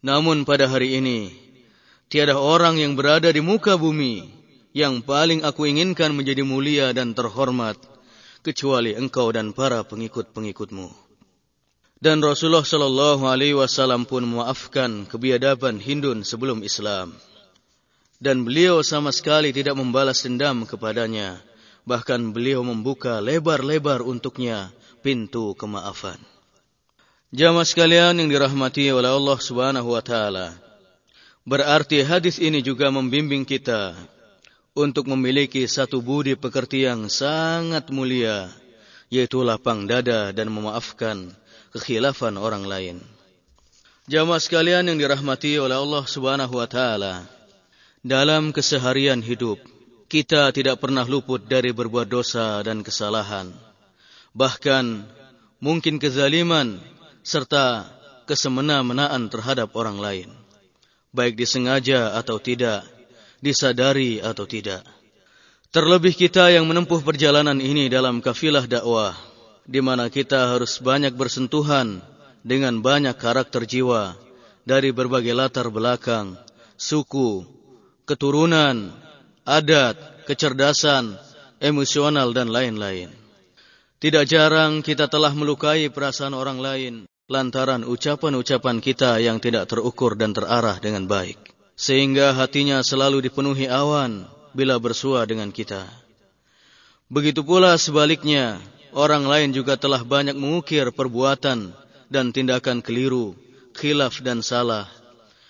Namun 0.00 0.42
pada 0.48 0.64
hari 0.64 0.96
ini 0.96 1.45
Tiada 2.06 2.38
orang 2.38 2.78
yang 2.78 2.94
berada 2.94 3.34
di 3.34 3.42
muka 3.42 3.74
bumi 3.74 4.30
yang 4.76 5.02
paling 5.02 5.42
aku 5.42 5.66
inginkan 5.66 6.14
menjadi 6.14 6.46
mulia 6.46 6.94
dan 6.94 7.16
terhormat 7.16 7.74
kecuali 8.46 8.94
engkau 8.94 9.34
dan 9.34 9.50
para 9.50 9.82
pengikut-pengikutmu. 9.82 11.06
Dan 11.96 12.22
Rasulullah 12.22 12.62
Shallallahu 12.62 13.24
Alaihi 13.26 13.56
Wasallam 13.56 14.06
pun 14.06 14.22
memaafkan 14.22 15.08
kebiadaban 15.08 15.82
Hindun 15.82 16.22
sebelum 16.22 16.62
Islam. 16.62 17.16
Dan 18.22 18.46
beliau 18.46 18.84
sama 18.84 19.10
sekali 19.10 19.50
tidak 19.50 19.74
membalas 19.74 20.22
dendam 20.22 20.68
kepadanya. 20.68 21.42
Bahkan 21.88 22.36
beliau 22.36 22.62
membuka 22.62 23.18
lebar-lebar 23.18 24.04
untuknya 24.04 24.70
pintu 25.00 25.56
kemaafan. 25.56 26.20
Jamaah 27.34 27.66
sekalian 27.66 28.22
yang 28.22 28.28
dirahmati 28.30 28.92
oleh 28.94 29.10
Allah 29.10 29.38
Subhanahu 29.40 29.96
wa 29.96 30.02
taala. 30.04 30.65
Berarti 31.46 32.02
hadis 32.02 32.42
ini 32.42 32.58
juga 32.58 32.90
membimbing 32.90 33.46
kita 33.46 33.94
untuk 34.74 35.06
memiliki 35.06 35.62
satu 35.70 36.02
budi 36.02 36.34
pekerti 36.34 36.82
yang 36.82 37.06
sangat 37.06 37.86
mulia, 37.94 38.50
yaitu 39.14 39.46
lapang 39.46 39.86
dada 39.86 40.34
dan 40.34 40.50
memaafkan 40.50 41.30
kekhilafan 41.70 42.34
orang 42.34 42.66
lain. 42.66 42.96
Jamaah 44.10 44.42
sekalian 44.42 44.90
yang 44.90 44.98
dirahmati 44.98 45.54
oleh 45.62 45.78
Allah 45.78 46.02
Subhanahu 46.02 46.58
wa 46.58 46.66
taala, 46.66 47.30
dalam 48.02 48.50
keseharian 48.50 49.22
hidup 49.22 49.62
kita 50.10 50.50
tidak 50.50 50.82
pernah 50.82 51.06
luput 51.06 51.46
dari 51.46 51.70
berbuat 51.70 52.10
dosa 52.10 52.58
dan 52.66 52.82
kesalahan. 52.82 53.54
Bahkan 54.34 55.06
mungkin 55.62 56.02
kezaliman 56.02 56.82
serta 57.22 57.86
kesemena-menaan 58.26 59.30
terhadap 59.30 59.70
orang 59.78 60.02
lain 60.02 60.45
baik 61.16 61.40
disengaja 61.40 62.12
atau 62.12 62.36
tidak, 62.36 62.84
disadari 63.40 64.20
atau 64.20 64.44
tidak. 64.44 64.84
Terlebih 65.72 66.12
kita 66.12 66.52
yang 66.52 66.68
menempuh 66.68 67.00
perjalanan 67.00 67.56
ini 67.56 67.88
dalam 67.88 68.20
kafilah 68.20 68.68
dakwah, 68.68 69.16
di 69.64 69.80
mana 69.80 70.12
kita 70.12 70.52
harus 70.52 70.76
banyak 70.78 71.16
bersentuhan 71.16 72.04
dengan 72.44 72.84
banyak 72.84 73.16
karakter 73.16 73.64
jiwa 73.64 74.14
dari 74.68 74.92
berbagai 74.92 75.32
latar 75.32 75.72
belakang, 75.72 76.36
suku, 76.76 77.48
keturunan, 78.04 78.92
adat, 79.48 79.96
kecerdasan, 80.28 81.16
emosional, 81.58 82.36
dan 82.36 82.52
lain-lain. 82.52 83.10
Tidak 83.96 84.28
jarang 84.28 84.84
kita 84.84 85.08
telah 85.08 85.32
melukai 85.32 85.88
perasaan 85.88 86.36
orang 86.36 86.60
lain 86.60 86.94
lantaran 87.26 87.82
ucapan-ucapan 87.82 88.78
kita 88.78 89.18
yang 89.18 89.42
tidak 89.42 89.66
terukur 89.66 90.14
dan 90.14 90.30
terarah 90.30 90.78
dengan 90.78 91.10
baik. 91.10 91.38
Sehingga 91.74 92.32
hatinya 92.32 92.80
selalu 92.80 93.26
dipenuhi 93.26 93.66
awan 93.66 94.30
bila 94.54 94.78
bersua 94.78 95.26
dengan 95.26 95.50
kita. 95.50 95.84
Begitu 97.10 97.42
pula 97.42 97.74
sebaliknya, 97.76 98.62
orang 98.94 99.26
lain 99.26 99.50
juga 99.52 99.74
telah 99.76 100.00
banyak 100.06 100.38
mengukir 100.38 100.88
perbuatan 100.94 101.74
dan 102.08 102.30
tindakan 102.30 102.80
keliru, 102.80 103.34
khilaf 103.74 104.22
dan 104.22 104.40
salah, 104.40 104.88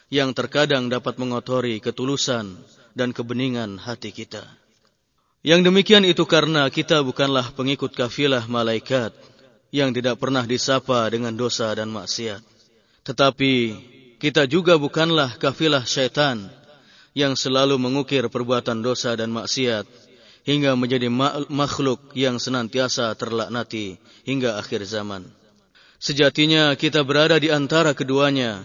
yang 0.08 0.32
terkadang 0.32 0.88
dapat 0.88 1.20
mengotori 1.20 1.78
ketulusan 1.78 2.56
dan 2.96 3.12
kebeningan 3.12 3.78
hati 3.78 4.10
kita. 4.10 4.48
Yang 5.46 5.70
demikian 5.70 6.02
itu 6.08 6.26
karena 6.26 6.66
kita 6.72 7.04
bukanlah 7.06 7.54
pengikut 7.54 7.94
kafilah 7.94 8.48
malaikat 8.50 9.14
yang 9.74 9.90
tidak 9.90 10.18
pernah 10.18 10.46
disapa 10.46 11.06
dengan 11.10 11.34
dosa 11.34 11.72
dan 11.74 11.90
maksiat. 11.90 12.42
Tetapi 13.06 13.54
kita 14.18 14.48
juga 14.50 14.80
bukanlah 14.80 15.36
kafilah 15.36 15.84
syaitan 15.84 16.48
yang 17.16 17.38
selalu 17.38 17.78
mengukir 17.78 18.26
perbuatan 18.28 18.80
dosa 18.80 19.14
dan 19.14 19.32
maksiat 19.32 19.86
hingga 20.46 20.78
menjadi 20.78 21.10
makhluk 21.50 22.14
yang 22.14 22.38
senantiasa 22.38 23.10
terlaknati 23.18 23.98
hingga 24.24 24.58
akhir 24.58 24.86
zaman. 24.86 25.26
Sejatinya 25.96 26.76
kita 26.76 27.02
berada 27.02 27.40
di 27.40 27.48
antara 27.48 27.96
keduanya, 27.96 28.62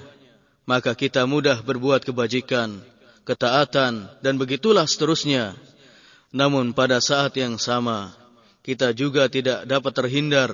maka 0.68 0.94
kita 0.94 1.26
mudah 1.26 1.64
berbuat 1.64 2.06
kebajikan, 2.06 2.84
ketaatan, 3.24 4.12
dan 4.20 4.34
begitulah 4.36 4.86
seterusnya 4.86 5.56
namun 6.32 6.72
pada 6.72 7.04
saat 7.04 7.36
yang 7.36 7.60
sama, 7.60 8.16
kita 8.64 8.96
juga 8.96 9.28
tidak 9.28 9.68
dapat 9.68 9.92
terhindar 9.92 10.50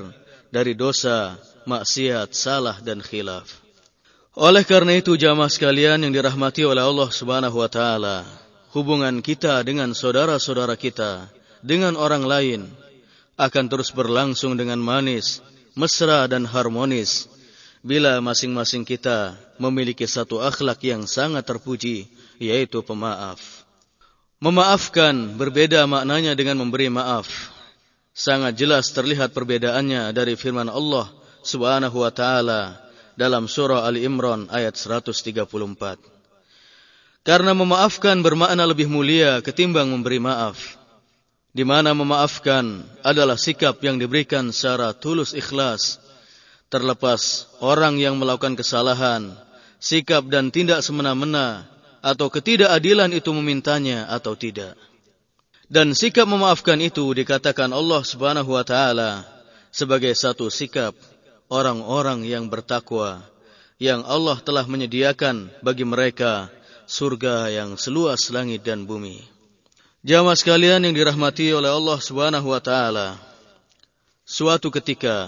dari 0.58 0.74
dosa, 0.74 1.38
maksiat, 1.70 2.34
salah 2.34 2.82
dan 2.82 2.98
khilaf. 2.98 3.46
Oleh 4.34 4.66
karena 4.66 4.98
itu 4.98 5.14
jamaah 5.14 5.54
sekalian 5.54 6.02
yang 6.02 6.10
dirahmati 6.10 6.66
oleh 6.66 6.82
Allah 6.82 7.14
Subhanahu 7.14 7.62
wa 7.62 7.70
taala, 7.70 8.26
hubungan 8.74 9.22
kita 9.22 9.62
dengan 9.62 9.94
saudara-saudara 9.94 10.74
kita, 10.74 11.30
dengan 11.62 11.94
orang 11.94 12.26
lain 12.26 12.62
akan 13.38 13.66
terus 13.70 13.94
berlangsung 13.94 14.58
dengan 14.58 14.82
manis, 14.82 15.46
mesra 15.78 16.26
dan 16.26 16.50
harmonis 16.50 17.30
bila 17.86 18.18
masing-masing 18.18 18.82
kita 18.82 19.38
memiliki 19.62 20.10
satu 20.10 20.42
akhlak 20.42 20.82
yang 20.82 21.06
sangat 21.06 21.46
terpuji, 21.46 22.10
yaitu 22.42 22.82
pemaaf. 22.82 23.38
Memaafkan 24.42 25.38
berbeda 25.38 25.86
maknanya 25.86 26.34
dengan 26.34 26.62
memberi 26.62 26.90
maaf. 26.90 27.57
Sangat 28.18 28.58
jelas 28.58 28.90
terlihat 28.98 29.30
perbedaannya 29.30 30.10
dari 30.10 30.34
firman 30.34 30.74
Allah 30.74 31.06
Subhanahu 31.46 32.02
wa 32.02 32.10
taala 32.10 32.74
dalam 33.14 33.46
surah 33.46 33.86
Ali 33.86 34.10
Imran 34.10 34.50
ayat 34.50 34.74
134. 34.74 35.46
Karena 37.22 37.54
memaafkan 37.54 38.18
bermakna 38.26 38.66
lebih 38.66 38.90
mulia 38.90 39.38
ketimbang 39.46 39.94
memberi 39.94 40.18
maaf. 40.18 40.82
Di 41.54 41.62
mana 41.62 41.94
memaafkan 41.94 42.82
adalah 43.06 43.38
sikap 43.38 43.78
yang 43.86 44.02
diberikan 44.02 44.50
secara 44.50 44.98
tulus 44.98 45.38
ikhlas 45.38 46.02
terlepas 46.74 47.46
orang 47.62 48.02
yang 48.02 48.18
melakukan 48.18 48.58
kesalahan, 48.58 49.30
sikap 49.78 50.26
dan 50.26 50.50
tindak 50.50 50.82
semena-mena 50.82 51.70
atau 52.02 52.34
ketidakadilan 52.34 53.14
itu 53.14 53.30
memintanya 53.30 54.10
atau 54.10 54.34
tidak. 54.34 54.87
Dan 55.68 55.92
sikap 55.92 56.24
memaafkan 56.24 56.80
itu 56.80 57.12
dikatakan 57.12 57.76
Allah 57.76 58.00
Subhanahu 58.00 58.56
wa 58.56 58.64
taala 58.64 59.28
sebagai 59.68 60.16
satu 60.16 60.48
sikap 60.48 60.96
orang-orang 61.52 62.24
yang 62.24 62.48
bertakwa 62.48 63.20
yang 63.76 64.02
Allah 64.08 64.40
telah 64.40 64.64
menyediakan 64.64 65.52
bagi 65.60 65.84
mereka 65.84 66.48
surga 66.88 67.52
yang 67.52 67.70
seluas 67.76 68.32
langit 68.32 68.64
dan 68.64 68.88
bumi. 68.88 69.20
Jamaah 70.08 70.40
sekalian 70.40 70.88
yang 70.88 70.96
dirahmati 70.96 71.52
oleh 71.52 71.68
Allah 71.68 72.00
Subhanahu 72.00 72.48
wa 72.48 72.64
taala. 72.64 73.20
Suatu 74.24 74.72
ketika 74.72 75.28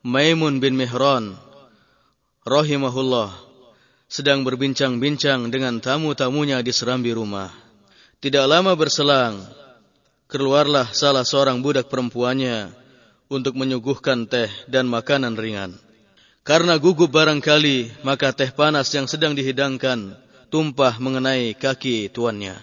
Maimun 0.00 0.64
bin 0.64 0.80
Mihran 0.80 1.36
rahimahullah 2.48 3.36
sedang 4.08 4.48
berbincang-bincang 4.48 5.52
dengan 5.52 5.76
tamu-tamunya 5.84 6.64
di 6.64 6.72
serambi 6.72 7.12
rumah. 7.12 7.67
Tidak 8.18 8.50
lama 8.50 8.74
berselang, 8.74 9.46
keluarlah 10.26 10.90
salah 10.90 11.22
seorang 11.22 11.62
budak 11.62 11.86
perempuannya 11.86 12.74
untuk 13.30 13.54
menyuguhkan 13.54 14.26
teh 14.26 14.50
dan 14.66 14.90
makanan 14.90 15.38
ringan. 15.38 15.78
Karena 16.42 16.82
gugup 16.82 17.14
barangkali, 17.14 18.02
maka 18.02 18.34
teh 18.34 18.50
panas 18.50 18.90
yang 18.90 19.06
sedang 19.06 19.38
dihidangkan 19.38 20.18
tumpah 20.50 20.98
mengenai 20.98 21.54
kaki 21.54 22.10
tuannya. 22.10 22.58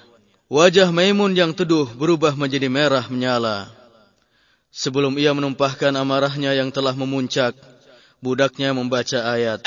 Wajah 0.51 0.91
Maimun 0.91 1.31
yang 1.39 1.55
teduh 1.55 1.87
berubah 1.87 2.35
menjadi 2.35 2.67
merah 2.67 3.07
menyala. 3.07 3.71
Sebelum 4.75 5.15
ia 5.15 5.31
menumpahkan 5.31 5.95
amarahnya 5.95 6.51
yang 6.51 6.67
telah 6.67 6.91
memuncak, 6.91 7.55
budaknya 8.19 8.75
membaca 8.75 9.23
ayat. 9.23 9.63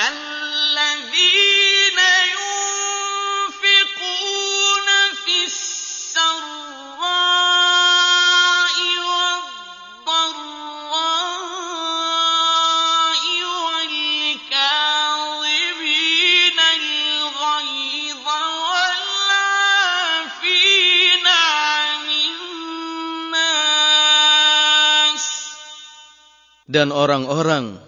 Dan 26.69 26.93
orang-orang 26.93 27.81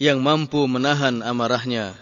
yang 0.00 0.18
mampu 0.24 0.64
menahan 0.64 1.20
amarahnya. 1.20 1.92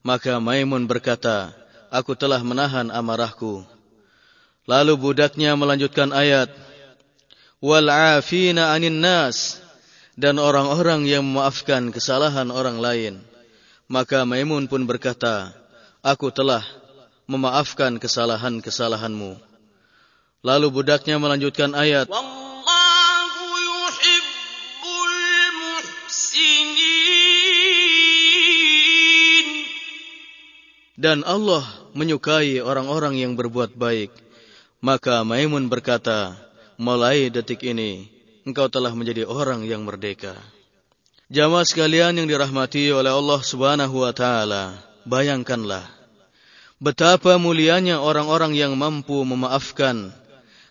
Maka 0.00 0.40
Maimun 0.40 0.88
berkata, 0.88 1.52
Aku 1.92 2.16
telah 2.16 2.40
menahan 2.40 2.88
amarahku. 2.88 3.64
Lalu 4.68 4.92
budaknya 4.96 5.56
melanjutkan 5.56 6.12
ayat, 6.12 6.48
Wal'afina 7.60 8.72
anin 8.72 9.00
nas, 9.00 9.60
dan 10.16 10.36
orang-orang 10.36 11.08
yang 11.08 11.24
memaafkan 11.24 11.92
kesalahan 11.92 12.48
orang 12.52 12.80
lain. 12.80 13.14
Maka 13.88 14.24
Maimun 14.24 14.68
pun 14.68 14.84
berkata, 14.84 15.52
Aku 16.04 16.32
telah 16.32 16.64
memaafkan 17.28 18.00
kesalahan-kesalahanmu. 18.00 19.36
Lalu 20.40 20.66
budaknya 20.70 21.20
melanjutkan 21.20 21.74
ayat, 21.74 22.08
dan 30.98 31.22
Allah 31.22 31.62
menyukai 31.94 32.58
orang-orang 32.58 33.22
yang 33.22 33.38
berbuat 33.38 33.78
baik. 33.78 34.10
Maka 34.82 35.22
Maimun 35.22 35.70
berkata, 35.70 36.34
mulai 36.74 37.30
detik 37.30 37.62
ini, 37.62 38.10
engkau 38.42 38.66
telah 38.66 38.90
menjadi 38.90 39.22
orang 39.22 39.62
yang 39.62 39.86
merdeka. 39.86 40.34
Jamaah 41.30 41.62
sekalian 41.62 42.18
yang 42.18 42.26
dirahmati 42.26 42.90
oleh 42.90 43.14
Allah 43.14 43.40
Subhanahu 43.42 44.02
wa 44.02 44.10
taala, 44.10 44.74
bayangkanlah 45.06 45.86
betapa 46.78 47.38
mulianya 47.38 47.98
orang-orang 47.98 48.54
yang 48.54 48.74
mampu 48.78 49.18
memaafkan 49.26 50.14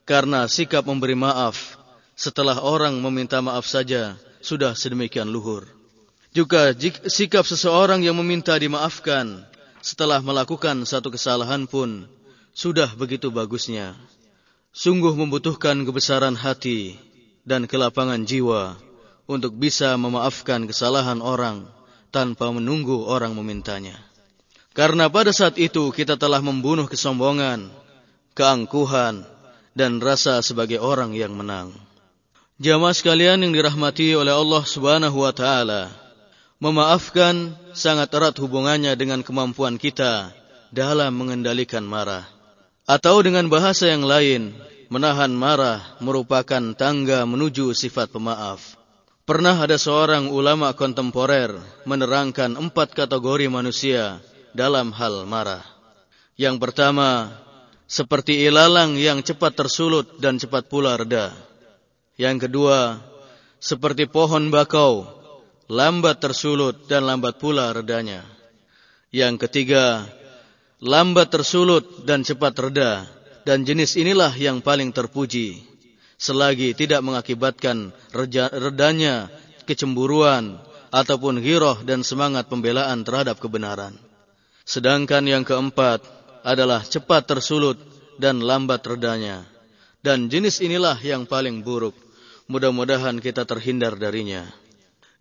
karena 0.08 0.48
sikap 0.48 0.88
memberi 0.88 1.20
maaf 1.20 1.76
setelah 2.16 2.64
orang 2.64 2.96
meminta 3.04 3.44
maaf 3.44 3.68
saja 3.68 4.16
sudah 4.40 4.72
sedemikian 4.74 5.28
luhur. 5.28 5.68
Juga 6.32 6.72
sikap 7.06 7.44
seseorang 7.44 8.02
yang 8.02 8.16
meminta 8.16 8.56
dimaafkan 8.56 9.44
setelah 9.88 10.20
melakukan 10.20 10.84
satu 10.84 11.08
kesalahan 11.08 11.64
pun 11.64 12.12
sudah 12.52 12.92
begitu 13.00 13.32
bagusnya. 13.32 13.96
Sungguh 14.76 15.16
membutuhkan 15.16 15.88
kebesaran 15.88 16.36
hati 16.36 17.00
dan 17.48 17.72
kelapangan 17.72 18.28
jiwa 18.28 18.76
untuk 19.32 19.56
bisa 19.56 19.96
memaafkan 19.96 20.68
kesalahan 20.68 21.24
orang 21.24 21.72
tanpa 22.12 22.52
menunggu 22.52 23.08
orang 23.08 23.32
memintanya. 23.32 23.96
Karena 24.76 25.08
pada 25.08 25.32
saat 25.32 25.56
itu 25.56 25.90
kita 25.96 26.20
telah 26.20 26.44
membunuh 26.44 26.86
kesombongan, 26.86 27.72
keangkuhan, 28.36 29.24
dan 29.72 30.04
rasa 30.04 30.44
sebagai 30.44 30.84
orang 30.84 31.16
yang 31.16 31.32
menang. 31.32 31.72
Jamaah 32.60 32.94
sekalian 32.94 33.40
yang 33.42 33.54
dirahmati 33.56 34.14
oleh 34.20 34.36
Allah 34.36 34.64
Subhanahu 34.68 35.24
wa 35.24 35.34
taala, 35.34 35.90
memaafkan 36.58 37.54
sangat 37.78 38.10
erat 38.14 38.36
hubungannya 38.42 38.98
dengan 38.98 39.22
kemampuan 39.22 39.78
kita 39.78 40.34
dalam 40.74 41.14
mengendalikan 41.14 41.86
marah. 41.86 42.26
Atau 42.88 43.22
dengan 43.22 43.52
bahasa 43.52 43.92
yang 43.92 44.08
lain, 44.08 44.56
menahan 44.88 45.32
marah 45.36 45.84
merupakan 46.00 46.74
tangga 46.74 47.28
menuju 47.28 47.76
sifat 47.76 48.10
pemaaf. 48.10 48.80
Pernah 49.28 49.60
ada 49.60 49.76
seorang 49.76 50.32
ulama 50.32 50.72
kontemporer 50.72 51.52
menerangkan 51.84 52.56
empat 52.56 52.96
kategori 52.96 53.52
manusia 53.52 54.24
dalam 54.56 54.96
hal 54.96 55.28
marah. 55.28 55.68
Yang 56.40 56.64
pertama, 56.64 57.36
seperti 57.92 58.48
ilalang 58.48 58.96
yang 58.96 59.20
cepat 59.20 59.52
tersulut 59.52 60.16
dan 60.24 60.40
cepat 60.40 60.72
pula 60.72 60.96
reda. 60.96 61.36
Yang 62.16 62.48
kedua, 62.48 63.04
seperti 63.60 64.08
pohon 64.08 64.48
bakau, 64.48 65.17
lambat 65.68 66.24
tersulut 66.24 66.88
dan 66.88 67.04
lambat 67.08 67.40
pula 67.40 67.72
redanya. 67.76 68.24
Yang 69.12 69.48
ketiga, 69.48 70.04
lambat 70.84 71.32
tersulut 71.32 72.04
dan 72.04 72.24
cepat 72.24 72.56
reda, 72.60 73.08
dan 73.48 73.64
jenis 73.64 73.96
inilah 73.96 74.32
yang 74.36 74.60
paling 74.60 74.92
terpuji, 74.92 75.64
selagi 76.20 76.76
tidak 76.76 77.00
mengakibatkan 77.04 77.96
redanya 78.12 79.32
kecemburuan 79.64 80.60
ataupun 80.92 81.40
giroh 81.40 81.80
dan 81.84 82.04
semangat 82.04 82.52
pembelaan 82.52 83.04
terhadap 83.04 83.40
kebenaran. 83.40 83.96
Sedangkan 84.68 85.24
yang 85.24 85.48
keempat 85.48 86.04
adalah 86.44 86.84
cepat 86.84 87.28
tersulut 87.28 87.80
dan 88.20 88.44
lambat 88.44 88.84
redanya. 88.84 89.48
Dan 90.04 90.32
jenis 90.32 90.64
inilah 90.64 90.96
yang 91.04 91.28
paling 91.28 91.64
buruk 91.64 91.96
Mudah-mudahan 92.48 93.20
kita 93.20 93.44
terhindar 93.44 94.00
darinya. 94.00 94.48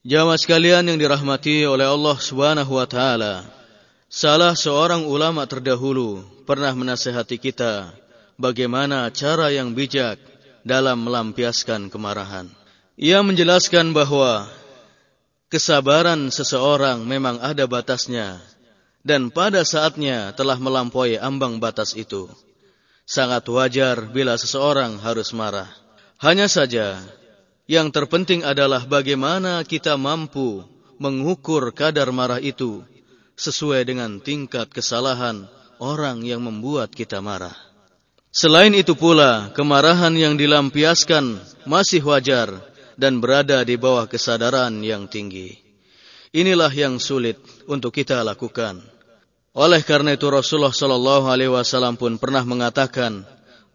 Jamaah 0.07 0.39
sekalian 0.39 0.87
yang 0.87 1.03
dirahmati 1.03 1.67
oleh 1.67 1.83
Allah 1.83 2.15
Subhanahu 2.15 2.79
wa 2.79 2.87
taala. 2.87 3.43
Salah 4.07 4.55
seorang 4.55 5.03
ulama 5.03 5.43
terdahulu 5.51 6.23
pernah 6.47 6.71
menasehati 6.79 7.43
kita 7.43 7.91
bagaimana 8.39 9.11
cara 9.11 9.51
yang 9.51 9.75
bijak 9.75 10.23
dalam 10.63 11.03
melampiaskan 11.03 11.91
kemarahan. 11.91 12.47
Ia 12.95 13.19
menjelaskan 13.27 13.91
bahwa 13.91 14.47
kesabaran 15.51 16.31
seseorang 16.31 17.03
memang 17.03 17.43
ada 17.43 17.67
batasnya 17.67 18.39
dan 19.03 19.35
pada 19.35 19.67
saatnya 19.67 20.31
telah 20.39 20.55
melampaui 20.63 21.19
ambang 21.19 21.59
batas 21.59 21.99
itu. 21.99 22.31
Sangat 23.11 23.43
wajar 23.51 24.07
bila 24.15 24.39
seseorang 24.39 25.03
harus 25.03 25.35
marah. 25.35 25.67
Hanya 26.23 26.47
saja, 26.47 27.03
yang 27.67 27.91
terpenting 27.91 28.47
adalah 28.47 28.87
bagaimana 28.87 29.63
kita 29.67 29.99
mampu 29.99 30.63
mengukur 31.03 31.75
kadar 31.75 32.09
marah 32.15 32.39
itu 32.39 32.87
sesuai 33.37 33.85
dengan 33.85 34.23
tingkat 34.23 34.71
kesalahan 34.73 35.45
orang 35.83 36.25
yang 36.25 36.41
membuat 36.41 36.95
kita 36.95 37.21
marah. 37.21 37.55
Selain 38.33 38.73
itu 38.73 38.95
pula, 38.97 39.53
kemarahan 39.53 40.13
yang 40.15 40.35
dilampiaskan 40.37 41.41
masih 41.69 42.05
wajar 42.05 42.53
dan 42.97 43.21
berada 43.21 43.65
di 43.65 43.77
bawah 43.77 44.09
kesadaran 44.09 44.73
yang 44.81 45.09
tinggi. 45.09 45.57
Inilah 46.37 46.73
yang 46.73 47.01
sulit 47.01 47.41
untuk 47.65 47.97
kita 47.97 48.21
lakukan. 48.21 48.81
Oleh 49.57 49.81
karena 49.81 50.13
itu 50.13 50.29
Rasulullah 50.29 50.73
Shallallahu 50.73 51.33
Alaihi 51.33 51.49
Wasallam 51.49 51.97
pun 51.97 52.21
pernah 52.21 52.45
mengatakan, 52.45 53.25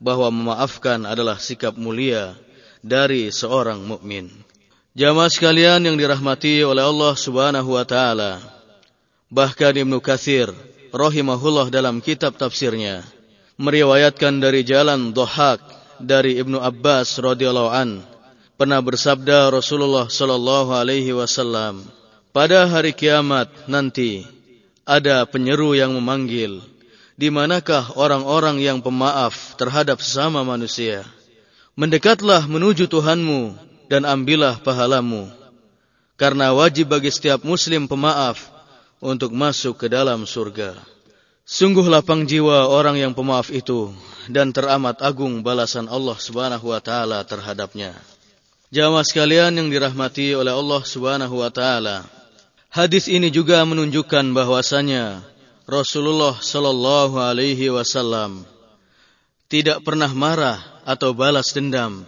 bahwa 0.02 0.34
memaafkan 0.34 1.06
adalah 1.06 1.38
sikap 1.38 1.78
mulia 1.78 2.34
dari 2.82 3.30
seorang 3.30 3.82
mukmin. 3.82 4.30
Jamaah 4.92 5.32
sekalian 5.32 5.88
yang 5.88 5.96
dirahmati 5.96 6.68
oleh 6.68 6.84
Allah 6.84 7.16
Subhanahu 7.16 7.80
wa 7.80 7.86
taala. 7.88 8.44
Bahkan 9.32 9.88
Ibnu 9.88 10.04
Katsir 10.04 10.52
rahimahullah 10.92 11.72
dalam 11.72 12.04
kitab 12.04 12.36
tafsirnya 12.36 13.08
meriwayatkan 13.56 14.44
dari 14.44 14.68
jalan 14.68 15.16
Dhahak 15.16 15.64
dari 16.04 16.36
Ibnu 16.36 16.60
Abbas 16.60 17.16
radhiyallahu 17.22 17.72
an 17.72 17.90
pernah 18.60 18.84
bersabda 18.84 19.48
Rasulullah 19.56 20.12
sallallahu 20.12 20.76
alaihi 20.76 21.16
wasallam 21.16 21.88
pada 22.36 22.68
hari 22.68 22.92
kiamat 22.92 23.48
nanti 23.72 24.28
ada 24.84 25.24
penyeru 25.24 25.78
yang 25.78 25.96
memanggil 25.96 26.60
di 27.16 27.30
manakah 27.32 27.94
orang-orang 27.96 28.60
yang 28.60 28.82
pemaaf 28.82 29.56
terhadap 29.56 30.02
sesama 30.02 30.42
manusia? 30.42 31.06
Mendekatlah 31.80 32.52
menuju 32.52 32.92
Tuhanmu 32.92 33.56
dan 33.88 34.04
ambillah 34.04 34.60
pahalamu. 34.60 35.32
Karena 36.20 36.52
wajib 36.52 36.92
bagi 36.92 37.08
setiap 37.08 37.48
muslim 37.48 37.88
pemaaf 37.88 38.52
untuk 39.00 39.32
masuk 39.32 39.80
ke 39.80 39.88
dalam 39.88 40.28
surga. 40.28 40.76
Sungguh 41.48 41.88
lapang 41.88 42.28
jiwa 42.28 42.70
orang 42.70 43.00
yang 43.00 43.12
pemaaf 43.16 43.50
itu 43.50 43.90
dan 44.30 44.54
teramat 44.54 45.02
agung 45.02 45.42
balasan 45.42 45.90
Allah 45.90 46.16
Subhanahu 46.16 46.70
wa 46.70 46.80
taala 46.84 47.24
terhadapnya. 47.26 47.98
Jamaah 48.72 49.04
sekalian 49.04 49.56
yang 49.56 49.68
dirahmati 49.68 50.32
oleh 50.38 50.54
Allah 50.54 50.80
Subhanahu 50.86 51.44
wa 51.44 51.52
taala. 51.52 52.08
Hadis 52.72 53.12
ini 53.12 53.28
juga 53.28 53.60
menunjukkan 53.68 54.32
bahwasanya 54.32 55.24
Rasulullah 55.68 56.40
Shallallahu 56.40 57.20
Alaihi 57.20 57.68
Wasallam 57.68 58.48
tidak 59.52 59.84
pernah 59.84 60.08
marah 60.16 60.64
atau 60.88 61.12
balas 61.12 61.52
dendam, 61.52 62.08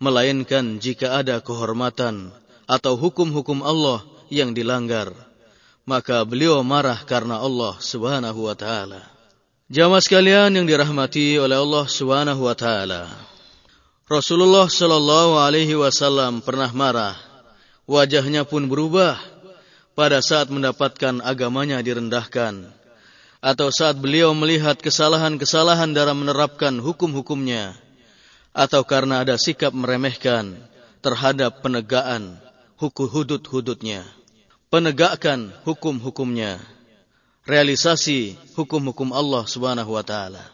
melainkan 0.00 0.80
jika 0.80 1.20
ada 1.20 1.36
kehormatan 1.44 2.32
atau 2.64 2.96
hukum-hukum 2.96 3.60
Allah 3.60 4.00
yang 4.32 4.56
dilanggar, 4.56 5.12
maka 5.84 6.24
beliau 6.24 6.64
marah 6.64 6.96
karena 7.04 7.44
Allah 7.44 7.76
Subhanahu 7.76 8.48
wa 8.48 8.56
taala. 8.56 9.04
Jamaah 9.68 10.00
sekalian 10.00 10.48
yang 10.48 10.64
dirahmati 10.64 11.36
oleh 11.36 11.60
Allah 11.60 11.84
Subhanahu 11.84 12.48
wa 12.48 12.56
taala. 12.56 13.04
Rasulullah 14.08 14.64
Shallallahu 14.64 15.36
alaihi 15.36 15.76
wasallam 15.76 16.40
pernah 16.40 16.72
marah, 16.72 17.20
wajahnya 17.84 18.48
pun 18.48 18.64
berubah 18.64 19.20
pada 19.92 20.24
saat 20.24 20.48
mendapatkan 20.48 21.20
agamanya 21.20 21.84
direndahkan 21.84 22.77
atau 23.38 23.70
saat 23.70 23.98
beliau 23.98 24.34
melihat 24.34 24.78
kesalahan-kesalahan 24.82 25.94
dalam 25.94 26.26
menerapkan 26.26 26.74
hukum-hukumnya 26.82 27.78
atau 28.50 28.82
karena 28.82 29.22
ada 29.22 29.38
sikap 29.38 29.70
meremehkan 29.70 30.58
terhadap 30.98 31.62
penegakan 31.62 32.42
hukum 32.74 33.06
hudud-hududnya. 33.06 34.02
Penegakan 34.68 35.54
hukum-hukumnya. 35.64 36.60
Realisasi 37.48 38.36
hukum-hukum 38.58 39.16
Allah 39.16 39.48
Subhanahu 39.48 39.96
wa 39.96 40.04
taala. 40.04 40.44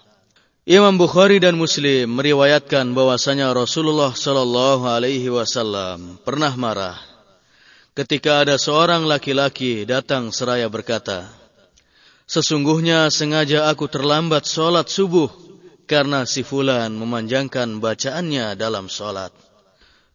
Imam 0.64 0.96
Bukhari 0.96 1.42
dan 1.42 1.60
Muslim 1.60 2.08
meriwayatkan 2.08 2.96
bahwasanya 2.96 3.52
Rasulullah 3.52 4.16
sallallahu 4.16 4.88
alaihi 4.88 5.28
wasallam 5.28 6.16
pernah 6.24 6.56
marah 6.56 6.96
ketika 7.92 8.40
ada 8.40 8.56
seorang 8.56 9.04
laki-laki 9.04 9.84
datang 9.84 10.32
seraya 10.32 10.64
berkata 10.72 11.28
Sesungguhnya 12.24 13.12
sengaja 13.12 13.68
aku 13.68 13.84
terlambat 13.84 14.48
sholat 14.48 14.88
subuh 14.88 15.28
karena 15.84 16.24
si 16.24 16.40
fulan 16.40 16.96
memanjangkan 16.96 17.80
bacaannya 17.84 18.56
dalam 18.56 18.88
sholat. 18.88 19.30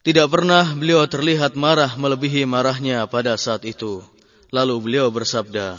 Tidak 0.02 0.26
pernah 0.26 0.66
beliau 0.74 1.06
terlihat 1.06 1.54
marah 1.54 1.94
melebihi 1.94 2.50
marahnya 2.50 3.06
pada 3.06 3.38
saat 3.38 3.62
itu. 3.68 4.02
Lalu 4.50 4.76
beliau 4.82 5.14
bersabda, 5.14 5.78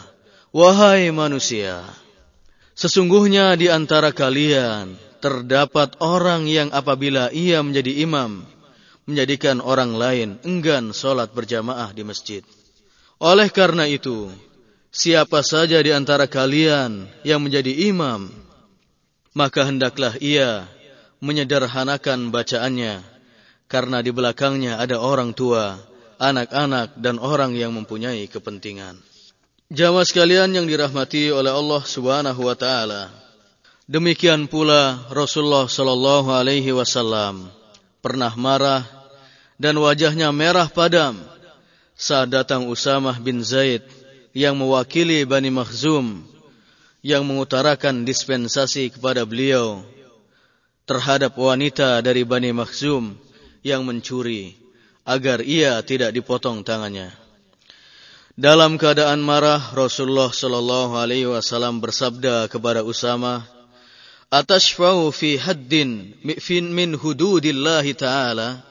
Wahai 0.54 1.10
manusia, 1.10 1.82
sesungguhnya 2.78 3.58
di 3.58 3.66
antara 3.66 4.14
kalian 4.14 4.94
terdapat 5.18 5.98
orang 5.98 6.46
yang 6.46 6.70
apabila 6.70 7.34
ia 7.34 7.58
menjadi 7.66 8.06
imam, 8.06 8.46
menjadikan 9.10 9.58
orang 9.58 9.98
lain 9.98 10.28
enggan 10.46 10.94
sholat 10.94 11.34
berjamaah 11.34 11.90
di 11.90 12.06
masjid. 12.06 12.42
Oleh 13.18 13.50
karena 13.50 13.90
itu, 13.90 14.30
Siapa 14.90 15.46
saja 15.46 15.78
di 15.78 15.94
antara 15.94 16.26
kalian 16.26 17.06
yang 17.22 17.38
menjadi 17.38 17.70
imam, 17.94 18.26
maka 19.30 19.62
hendaklah 19.62 20.18
ia 20.18 20.66
menyederhanakan 21.22 22.34
bacaannya, 22.34 22.98
karena 23.70 24.02
di 24.02 24.10
belakangnya 24.10 24.82
ada 24.82 24.98
orang 24.98 25.30
tua, 25.30 25.78
anak-anak, 26.18 26.98
dan 26.98 27.22
orang 27.22 27.54
yang 27.54 27.70
mempunyai 27.70 28.26
kepentingan. 28.26 28.98
Jamaah 29.70 30.02
sekalian 30.02 30.50
yang 30.50 30.66
dirahmati 30.66 31.30
oleh 31.30 31.54
Allah 31.54 31.86
Subhanahu 31.86 32.42
wa 32.42 32.58
taala. 32.58 33.14
Demikian 33.86 34.50
pula 34.50 35.06
Rasulullah 35.14 35.70
sallallahu 35.70 36.34
alaihi 36.34 36.74
wasallam 36.74 37.46
pernah 38.02 38.34
marah 38.34 38.82
dan 39.54 39.78
wajahnya 39.78 40.34
merah 40.34 40.66
padam 40.66 41.14
saat 41.94 42.26
datang 42.34 42.66
Usamah 42.66 43.14
bin 43.22 43.46
Zaid 43.46 43.99
yang 44.30 44.54
mewakili 44.58 45.26
Bani 45.26 45.50
Makhzum 45.50 46.22
yang 47.00 47.24
mengutarakan 47.24 48.04
dispensasi 48.04 48.92
kepada 48.92 49.24
beliau 49.24 49.82
terhadap 50.84 51.34
wanita 51.38 52.02
dari 52.04 52.22
Bani 52.26 52.52
Makhzum 52.52 53.16
yang 53.64 53.86
mencuri 53.86 54.58
agar 55.06 55.40
ia 55.42 55.80
tidak 55.82 56.12
dipotong 56.14 56.62
tangannya. 56.62 57.10
Dalam 58.40 58.80
keadaan 58.80 59.20
marah, 59.20 59.60
Rasulullah 59.76 60.32
sallallahu 60.32 60.96
alaihi 60.96 61.28
wasallam 61.28 61.82
bersabda 61.82 62.48
kepada 62.48 62.80
Usama, 62.80 63.44
"Atashfa'u 64.32 65.12
fi 65.12 65.36
haddin 65.36 66.14
min 66.72 66.90
hududillah 66.96 67.84
ta'ala?" 67.92 68.64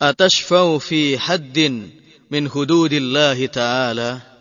Atashfa'u 0.00 0.80
fi 0.80 1.20
haddin 1.20 1.92
min 2.32 2.48
hududillah 2.48 3.36
ta'ala? 3.50 4.33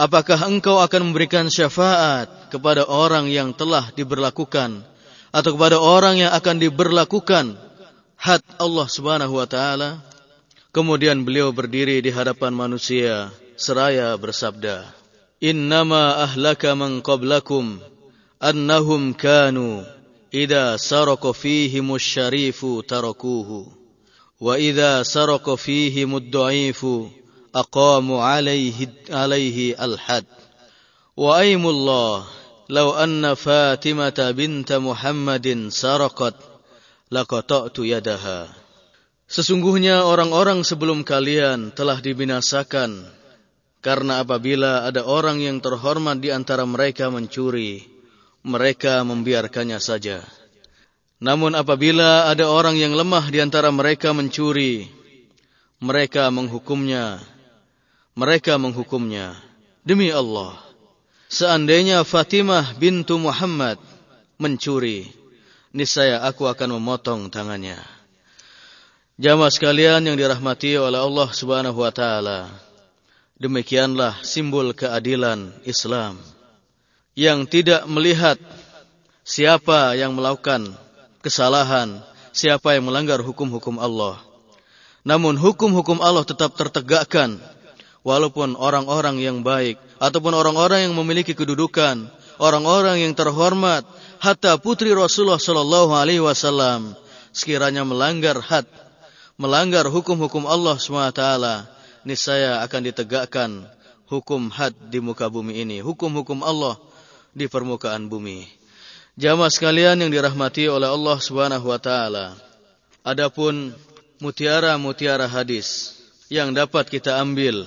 Apakah 0.00 0.48
engkau 0.48 0.80
akan 0.80 1.12
memberikan 1.12 1.52
syafaat 1.52 2.48
kepada 2.48 2.88
orang 2.88 3.28
yang 3.28 3.52
telah 3.52 3.92
diberlakukan 3.92 4.80
atau 5.28 5.50
kepada 5.52 5.76
orang 5.76 6.24
yang 6.24 6.32
akan 6.32 6.56
diberlakukan 6.56 7.60
had 8.16 8.40
Allah 8.56 8.88
Subhanahu 8.88 9.36
wa 9.36 9.44
taala? 9.44 10.00
Kemudian 10.72 11.20
beliau 11.20 11.52
berdiri 11.52 12.00
di 12.00 12.08
hadapan 12.08 12.56
manusia 12.56 13.28
seraya 13.60 14.16
bersabda, 14.16 14.88
Innama 15.44 16.24
ahlaka 16.24 16.72
man 16.72 17.04
qablakum 17.04 17.76
annahum 18.40 19.12
kanu 19.12 19.84
idza 20.32 20.80
saraka 20.80 21.36
fihim 21.36 21.92
syarifu 22.00 22.80
tarakuhu 22.80 23.68
wa 24.40 24.56
idza 24.56 25.04
saraka 25.04 25.60
fihim 25.60 26.16
ad-dha'ifu 26.16 27.19
aqamu 27.54 28.22
alaihi 28.22 28.90
alaihi 29.10 29.74
al-had 29.74 30.26
wa 31.18 31.38
aymullah 31.38 32.26
law 32.70 32.88
anna 32.96 33.34
fatimata 33.34 34.30
bint 34.34 34.70
muhammadin 34.78 35.68
saraqat 35.74 36.38
laqata'tu 37.10 37.86
yadaha 37.86 38.60
Sesungguhnya 39.30 40.02
orang-orang 40.02 40.66
sebelum 40.66 41.06
kalian 41.06 41.70
telah 41.70 42.02
dibinasakan 42.02 43.06
karena 43.78 44.26
apabila 44.26 44.90
ada 44.90 45.06
orang 45.06 45.38
yang 45.38 45.62
terhormat 45.62 46.18
di 46.18 46.34
antara 46.34 46.66
mereka 46.66 47.14
mencuri, 47.14 47.86
mereka 48.42 49.06
membiarkannya 49.06 49.78
saja. 49.78 50.26
Namun 51.22 51.54
apabila 51.54 52.26
ada 52.26 52.50
orang 52.50 52.74
yang 52.74 52.90
lemah 52.90 53.30
di 53.30 53.38
antara 53.38 53.70
mereka 53.70 54.10
mencuri, 54.10 54.90
mereka 55.78 56.26
menghukumnya. 56.34 57.22
Mereka 58.18 58.58
menghukumnya. 58.58 59.38
Demi 59.80 60.12
Allah, 60.12 60.58
seandainya 61.30 62.04
Fatimah 62.04 62.76
bintu 62.76 63.16
Muhammad 63.16 63.80
mencuri, 64.36 65.08
niscaya 65.72 66.20
aku 66.26 66.44
akan 66.50 66.76
memotong 66.80 67.30
tangannya. 67.32 67.78
Jamaah 69.20 69.52
sekalian 69.52 70.00
yang 70.04 70.16
dirahmati 70.16 70.80
oleh 70.80 70.96
Allah 70.96 71.28
Subhanahu 71.28 71.76
wa 71.84 71.92
taala. 71.92 72.48
Demikianlah 73.40 74.20
simbol 74.20 74.76
keadilan 74.76 75.52
Islam 75.64 76.20
yang 77.16 77.44
tidak 77.44 77.84
melihat 77.88 78.36
siapa 79.24 79.96
yang 79.96 80.16
melakukan 80.16 80.72
kesalahan, 81.20 82.00
siapa 82.32 82.76
yang 82.76 82.88
melanggar 82.88 83.20
hukum-hukum 83.20 83.76
Allah. 83.80 84.20
Namun 85.04 85.36
hukum-hukum 85.40 86.00
Allah 86.04 86.24
tetap 86.24 86.52
tertegakkan 86.56 87.40
walaupun 88.06 88.56
orang-orang 88.56 89.20
yang 89.20 89.44
baik 89.44 89.76
ataupun 90.00 90.32
orang-orang 90.32 90.88
yang 90.88 90.94
memiliki 90.96 91.36
kedudukan, 91.36 92.08
orang-orang 92.40 93.04
yang 93.04 93.12
terhormat, 93.12 93.84
hatta 94.20 94.56
putri 94.56 94.92
Rasulullah 94.96 95.40
sallallahu 95.40 95.92
alaihi 95.92 96.24
wasallam 96.24 96.96
sekiranya 97.30 97.86
melanggar 97.86 98.40
had, 98.42 98.66
melanggar 99.38 99.86
hukum-hukum 99.86 100.44
Allah 100.44 100.76
SWT, 100.76 101.22
niscaya 102.02 102.64
akan 102.64 102.80
ditegakkan 102.90 103.50
hukum 104.10 104.50
had 104.50 104.74
di 104.90 104.98
muka 104.98 105.30
bumi 105.30 105.62
ini, 105.62 105.78
hukum-hukum 105.78 106.42
Allah 106.42 106.76
di 107.30 107.46
permukaan 107.46 108.10
bumi. 108.10 108.48
Jamaah 109.20 109.52
sekalian 109.52 110.00
yang 110.00 110.10
dirahmati 110.10 110.66
oleh 110.70 110.88
Allah 110.88 111.18
taala. 111.78 112.26
Adapun 113.04 113.74
mutiara-mutiara 114.20 115.28
hadis 115.28 115.96
yang 116.28 116.52
dapat 116.52 116.88
kita 116.88 117.16
ambil 117.20 117.66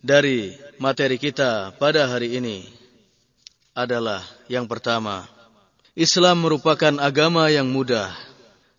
dari 0.00 0.56
materi 0.80 1.20
kita 1.20 1.76
pada 1.76 2.08
hari 2.08 2.40
ini 2.40 2.64
adalah 3.76 4.24
yang 4.48 4.64
pertama, 4.64 5.28
Islam 5.92 6.40
merupakan 6.44 6.96
agama 6.96 7.52
yang 7.52 7.68
mudah 7.68 8.08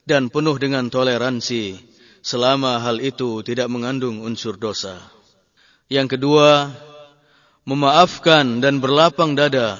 dan 0.09 0.33
penuh 0.33 0.57
dengan 0.57 0.89
toleransi 0.89 1.77
selama 2.25 2.81
hal 2.81 2.97
itu 3.01 3.45
tidak 3.45 3.69
mengandung 3.69 4.25
unsur 4.25 4.57
dosa. 4.57 4.97
Yang 5.89 6.17
kedua, 6.17 6.73
memaafkan 7.69 8.57
dan 8.57 8.81
berlapang 8.81 9.37
dada 9.37 9.77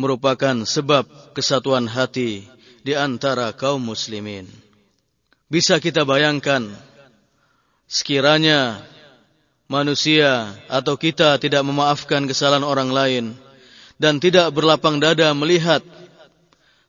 merupakan 0.00 0.64
sebab 0.64 1.36
kesatuan 1.36 1.84
hati 1.84 2.48
di 2.80 2.96
antara 2.96 3.52
kaum 3.52 3.82
muslimin. 3.82 4.48
Bisa 5.52 5.76
kita 5.76 6.08
bayangkan 6.08 6.72
sekiranya 7.84 8.80
manusia 9.72 10.52
atau 10.68 11.00
kita 11.00 11.40
tidak 11.40 11.64
memaafkan 11.64 12.28
kesalahan 12.28 12.60
orang 12.60 12.92
lain 12.92 13.24
dan 13.96 14.20
tidak 14.20 14.52
berlapang 14.52 15.00
dada 15.00 15.32
melihat 15.32 15.80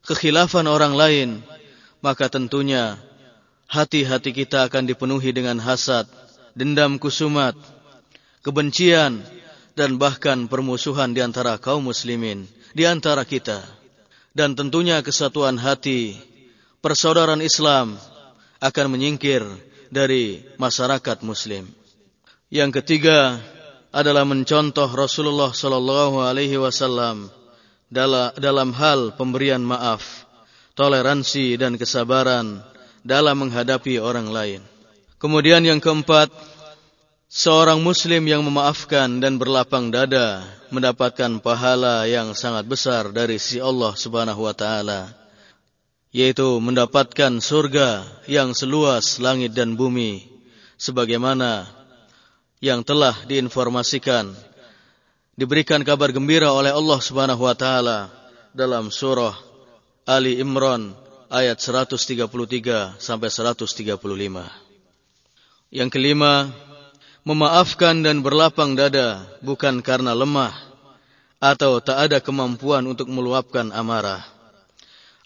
kekhilafan 0.04 0.68
orang 0.68 0.92
lain, 0.92 1.30
maka 2.04 2.28
tentunya 2.28 3.00
hati-hati 3.72 4.36
kita 4.36 4.68
akan 4.68 4.84
dipenuhi 4.84 5.32
dengan 5.32 5.64
hasad, 5.64 6.04
dendam 6.52 7.00
kusumat, 7.00 7.56
kebencian, 8.44 9.24
dan 9.80 9.96
bahkan 9.96 10.46
permusuhan 10.52 11.16
di 11.16 11.24
antara 11.24 11.56
kaum 11.58 11.88
muslimin, 11.88 12.46
di 12.76 12.84
antara 12.84 13.24
kita. 13.24 13.64
Dan 14.34 14.58
tentunya 14.58 15.00
kesatuan 15.06 15.62
hati, 15.62 16.18
persaudaraan 16.82 17.46
Islam 17.46 17.96
akan 18.58 18.86
menyingkir 18.90 19.46
dari 19.94 20.42
masyarakat 20.58 21.22
muslim. 21.22 21.83
Yang 22.54 22.86
ketiga 22.86 23.42
adalah 23.90 24.30
mencontoh 24.30 24.86
Rasulullah 24.94 25.50
sallallahu 25.50 26.22
alaihi 26.22 26.62
wasallam 26.62 27.34
dalam 27.90 28.70
hal 28.78 29.18
pemberian 29.18 29.66
maaf, 29.66 30.30
toleransi 30.78 31.58
dan 31.58 31.82
kesabaran 31.82 32.62
dalam 33.02 33.42
menghadapi 33.42 33.98
orang 33.98 34.30
lain. 34.30 34.62
Kemudian 35.18 35.66
yang 35.66 35.82
keempat, 35.82 36.30
seorang 37.26 37.82
muslim 37.82 38.22
yang 38.30 38.46
memaafkan 38.46 39.18
dan 39.18 39.42
berlapang 39.42 39.90
dada 39.90 40.46
mendapatkan 40.70 41.42
pahala 41.42 42.06
yang 42.06 42.38
sangat 42.38 42.70
besar 42.70 43.10
dari 43.10 43.42
si 43.42 43.58
Allah 43.58 43.98
Subhanahu 43.98 44.46
wa 44.46 44.54
taala, 44.54 45.10
yaitu 46.14 46.62
mendapatkan 46.62 47.34
surga 47.42 48.06
yang 48.30 48.54
seluas 48.54 49.18
langit 49.18 49.58
dan 49.58 49.74
bumi 49.74 50.30
sebagaimana 50.78 51.82
yang 52.64 52.80
telah 52.80 53.12
diinformasikan 53.28 54.32
diberikan 55.36 55.84
kabar 55.84 56.16
gembira 56.16 56.48
oleh 56.56 56.72
Allah 56.72 57.00
Subhanahu 57.04 57.44
wa 57.44 57.52
taala 57.52 58.08
dalam 58.56 58.88
surah 58.88 59.36
Ali 60.08 60.40
Imran 60.40 60.96
ayat 61.28 61.60
133 61.60 62.24
sampai 63.04 63.28
135. 63.28 63.68
Yang 65.76 65.90
kelima, 65.92 66.56
memaafkan 67.28 68.00
dan 68.00 68.24
berlapang 68.24 68.80
dada 68.80 69.28
bukan 69.44 69.84
karena 69.84 70.16
lemah 70.16 70.56
atau 71.44 71.84
tak 71.84 72.08
ada 72.08 72.24
kemampuan 72.24 72.88
untuk 72.88 73.12
meluapkan 73.12 73.76
amarah. 73.76 74.24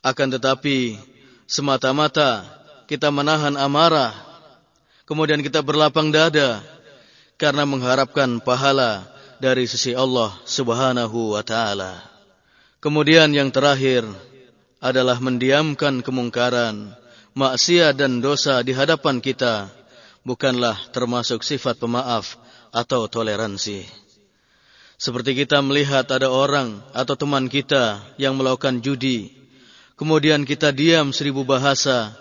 Akan 0.02 0.34
tetapi 0.34 0.98
semata-mata 1.46 2.50
kita 2.90 3.14
menahan 3.14 3.54
amarah, 3.62 4.18
kemudian 5.06 5.46
kita 5.46 5.62
berlapang 5.62 6.10
dada 6.10 6.77
karena 7.38 7.64
mengharapkan 7.64 8.42
pahala 8.42 9.06
dari 9.38 9.70
sisi 9.70 9.94
Allah 9.94 10.34
Subhanahu 10.44 11.38
wa 11.38 11.42
taala. 11.46 12.02
Kemudian 12.82 13.34
yang 13.34 13.50
terakhir, 13.54 14.06
adalah 14.78 15.18
mendiamkan 15.18 16.06
kemungkaran, 16.06 16.94
maksiat 17.34 17.98
dan 17.98 18.22
dosa 18.22 18.62
di 18.62 18.74
hadapan 18.74 19.18
kita 19.18 19.70
bukanlah 20.22 20.78
termasuk 20.94 21.42
sifat 21.42 21.82
pemaaf 21.82 22.38
atau 22.70 23.10
toleransi. 23.10 23.88
Seperti 24.98 25.38
kita 25.38 25.62
melihat 25.62 26.10
ada 26.10 26.30
orang 26.30 26.82
atau 26.90 27.14
teman 27.14 27.46
kita 27.46 28.02
yang 28.18 28.34
melakukan 28.34 28.82
judi, 28.82 29.30
kemudian 29.94 30.42
kita 30.42 30.74
diam 30.74 31.14
seribu 31.14 31.46
bahasa, 31.46 32.18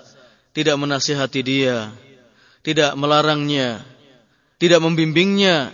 tidak 0.53 0.77
menasihati 0.77 1.41
dia, 1.41 1.89
tidak 2.61 2.93
melarangnya, 3.01 3.81
tidak 4.57 4.81
membimbingnya, 4.81 5.73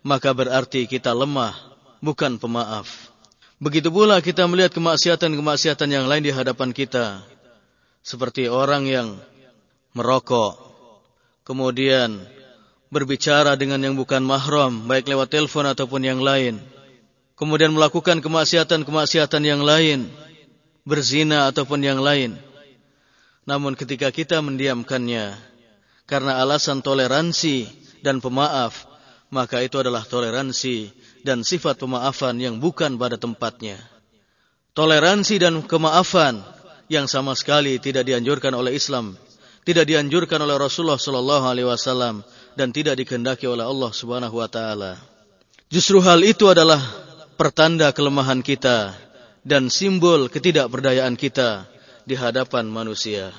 maka 0.00 0.32
berarti 0.32 0.88
kita 0.88 1.12
lemah, 1.12 1.52
bukan 2.00 2.40
pemaaf. 2.40 2.88
Begitu 3.56 3.88
pula 3.88 4.20
kita 4.20 4.44
melihat 4.44 4.72
kemaksiatan-kemaksiatan 4.76 5.88
yang 5.88 6.06
lain 6.08 6.24
di 6.24 6.32
hadapan 6.32 6.72
kita. 6.72 7.24
seperti 8.06 8.46
orang 8.46 8.86
yang 8.86 9.18
merokok, 9.90 10.54
kemudian 11.42 12.22
berbicara 12.86 13.58
dengan 13.58 13.82
yang 13.82 13.98
bukan 13.98 14.22
mahram, 14.22 14.86
baik 14.86 15.10
lewat 15.10 15.34
telepon 15.34 15.66
ataupun 15.66 16.06
yang 16.06 16.22
lain, 16.22 16.62
kemudian 17.34 17.74
melakukan 17.74 18.22
kemaksiatan-kemaksiatan 18.22 19.42
yang 19.42 19.58
lain, 19.58 20.06
berzina 20.86 21.50
ataupun 21.50 21.82
yang 21.82 21.98
lain. 21.98 22.38
Namun 23.42 23.74
ketika 23.74 24.14
kita 24.14 24.38
mendiamkannya 24.38 25.34
karena 26.06 26.38
alasan 26.38 26.86
toleransi 26.86 27.85
dan 28.06 28.22
pemaaf, 28.22 28.86
maka 29.34 29.58
itu 29.66 29.82
adalah 29.82 30.06
toleransi 30.06 30.94
dan 31.26 31.42
sifat 31.42 31.82
pemaafan 31.82 32.38
yang 32.38 32.62
bukan 32.62 32.94
pada 32.94 33.18
tempatnya. 33.18 33.82
Toleransi 34.78 35.42
dan 35.42 35.66
kemaafan 35.66 36.46
yang 36.86 37.10
sama 37.10 37.34
sekali 37.34 37.82
tidak 37.82 38.06
dianjurkan 38.06 38.54
oleh 38.54 38.78
Islam, 38.78 39.18
tidak 39.66 39.90
dianjurkan 39.90 40.38
oleh 40.38 40.54
Rasulullah 40.54 41.00
sallallahu 41.00 41.44
alaihi 41.50 41.66
wasallam 41.66 42.22
dan 42.54 42.70
tidak 42.70 42.94
dikehendaki 43.02 43.50
oleh 43.50 43.66
Allah 43.66 43.90
Subhanahu 43.90 44.38
wa 44.38 44.46
taala. 44.46 44.94
Justru 45.66 45.98
hal 45.98 46.22
itu 46.22 46.46
adalah 46.46 46.78
pertanda 47.34 47.90
kelemahan 47.90 48.38
kita 48.38 48.94
dan 49.42 49.66
simbol 49.66 50.30
ketidakberdayaan 50.30 51.18
kita 51.18 51.66
di 52.06 52.14
hadapan 52.14 52.70
manusia. 52.70 53.34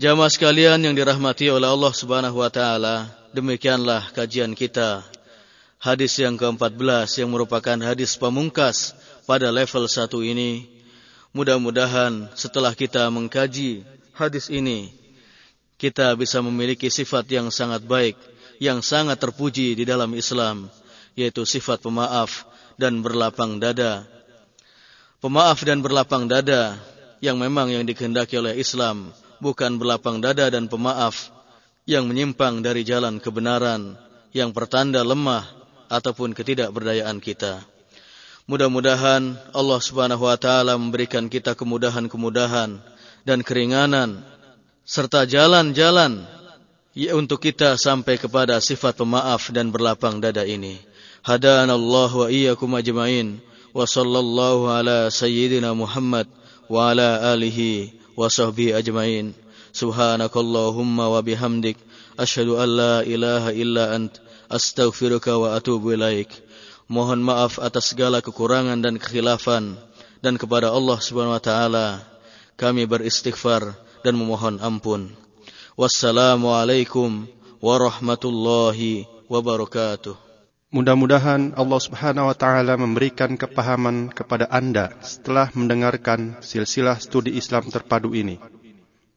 Jamaah 0.00 0.32
sekalian 0.32 0.80
yang 0.80 0.92
dirahmati 0.96 1.48
oleh 1.48 1.68
Allah 1.68 1.92
Subhanahu 1.92 2.40
wa 2.40 2.48
taala, 2.52 3.08
demikianlah 3.30 4.10
kajian 4.14 4.54
kita. 4.54 5.06
Hadis 5.80 6.20
yang 6.20 6.36
ke-14 6.36 7.24
yang 7.24 7.30
merupakan 7.32 7.78
hadis 7.80 8.12
pamungkas 8.20 8.92
pada 9.24 9.48
level 9.48 9.88
1 9.88 10.12
ini. 10.28 10.68
Mudah-mudahan 11.30 12.28
setelah 12.34 12.74
kita 12.74 13.06
mengkaji 13.08 13.86
hadis 14.12 14.50
ini, 14.50 14.90
kita 15.78 16.12
bisa 16.18 16.42
memiliki 16.42 16.90
sifat 16.90 17.24
yang 17.30 17.48
sangat 17.48 17.86
baik, 17.86 18.18
yang 18.58 18.82
sangat 18.82 19.16
terpuji 19.16 19.78
di 19.78 19.86
dalam 19.86 20.12
Islam, 20.12 20.68
yaitu 21.14 21.46
sifat 21.46 21.80
pemaaf 21.80 22.44
dan 22.76 23.00
berlapang 23.00 23.56
dada. 23.62 24.04
Pemaaf 25.22 25.62
dan 25.64 25.80
berlapang 25.80 26.26
dada 26.26 26.76
yang 27.22 27.38
memang 27.38 27.70
yang 27.70 27.86
dikehendaki 27.86 28.36
oleh 28.36 28.58
Islam, 28.58 29.14
bukan 29.38 29.78
berlapang 29.80 30.18
dada 30.20 30.50
dan 30.50 30.66
pemaaf 30.66 31.39
yang 31.90 32.06
menyimpang 32.06 32.62
dari 32.62 32.86
jalan 32.86 33.18
kebenaran, 33.18 33.98
yang 34.30 34.54
pertanda 34.54 35.02
lemah 35.02 35.42
ataupun 35.90 36.38
ketidakberdayaan 36.38 37.18
kita. 37.18 37.66
Mudah-mudahan 38.46 39.34
Allah 39.50 39.80
Subhanahu 39.82 40.30
wa 40.30 40.38
taala 40.38 40.78
memberikan 40.78 41.26
kita 41.26 41.58
kemudahan-kemudahan 41.58 42.78
dan 43.26 43.38
keringanan 43.42 44.22
serta 44.86 45.26
jalan-jalan 45.26 46.30
ya 46.94 47.18
untuk 47.18 47.42
kita 47.42 47.74
sampai 47.74 48.22
kepada 48.22 48.62
sifat 48.62 48.94
pemaaf 48.94 49.50
dan 49.50 49.74
berlapang 49.74 50.22
dada 50.22 50.46
ini. 50.46 50.78
Allah 51.26 52.10
wa 52.10 52.26
iyyakum 52.30 52.70
ajmain 52.78 53.42
wa 53.74 53.82
sallallahu 53.82 54.70
ala 54.70 55.10
sayyidina 55.10 55.74
Muhammad 55.74 56.30
wa 56.70 56.94
ala 56.94 57.34
alihi 57.34 57.98
wa 58.14 58.30
sahbihi 58.30 58.78
ajmain. 58.78 59.34
Wa 59.74 61.20
bihamdik 61.22 61.76
asyhadu 62.18 62.58
an 62.60 62.68
la 62.68 62.94
ilaha 63.06 63.50
illa 63.54 63.96
ant 63.96 64.18
astaghfiruka 64.50 65.38
wa 65.38 65.54
atubu 65.56 65.94
ilaik. 65.94 66.28
Mohon 66.90 67.22
maaf 67.22 67.62
atas 67.62 67.94
segala 67.94 68.18
kekurangan 68.18 68.82
dan 68.82 68.98
kekhilafan 68.98 69.78
dan 70.20 70.34
kepada 70.34 70.74
Allah 70.74 70.98
Subhanahu 70.98 71.38
wa 71.38 71.42
taala 71.42 71.86
kami 72.58 72.84
beristighfar 72.84 73.78
dan 74.02 74.18
memohon 74.18 74.58
ampun. 74.58 75.14
Wassalamualaikum 75.78 77.30
warahmatullahi 77.62 79.08
wabarakatuh. 79.30 80.18
Mudah-mudahan 80.70 81.54
Allah 81.58 81.80
Subhanahu 81.82 82.30
wa 82.30 82.36
taala 82.36 82.78
memberikan 82.78 83.34
kepahaman 83.34 84.10
kepada 84.14 84.46
Anda 84.50 84.94
setelah 85.02 85.50
mendengarkan 85.54 86.38
silsilah 86.42 86.98
studi 86.98 87.34
Islam 87.34 87.70
terpadu 87.70 88.14
ini. 88.14 88.38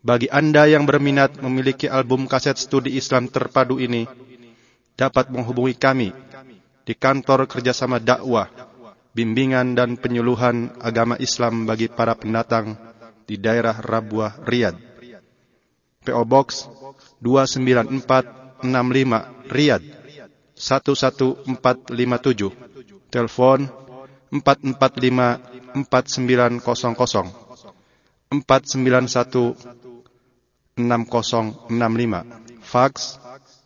Bagi 0.04 0.28
Anda 0.28 0.68
yang 0.68 0.84
berminat 0.84 1.39
memiliki 1.39 1.88
album 1.88 2.28
kaset 2.28 2.60
studi 2.60 2.99
Islam 2.99 3.32
terpadu 3.32 3.80
ini, 3.80 4.04
dapat 4.99 5.32
menghubungi 5.32 5.80
kami 5.80 6.12
di 6.84 6.91
kantor 6.91 7.47
kerjasama 7.47 8.04
dakwah, 8.04 8.51
bimbingan 9.16 9.80
dan 9.80 9.95
penyuluhan 9.95 10.76
agama 10.84 11.16
Islam 11.24 11.64
bagi 11.64 11.88
para 11.88 12.20
pendatang 12.20 12.76
di 13.24 13.39
daerah 13.39 13.80
Rabuah, 13.80 14.43
Riyadh. 14.43 14.76
PO 16.04 16.24
Box 16.28 16.68
29465 17.24 18.60
Riyadh 19.56 19.88
11457. 20.60 21.47
Telepon 23.08 23.72
445 24.36 25.80
4900 25.88 27.43
491 28.34 29.83
6065. 30.76 32.24
Fax 32.62 33.18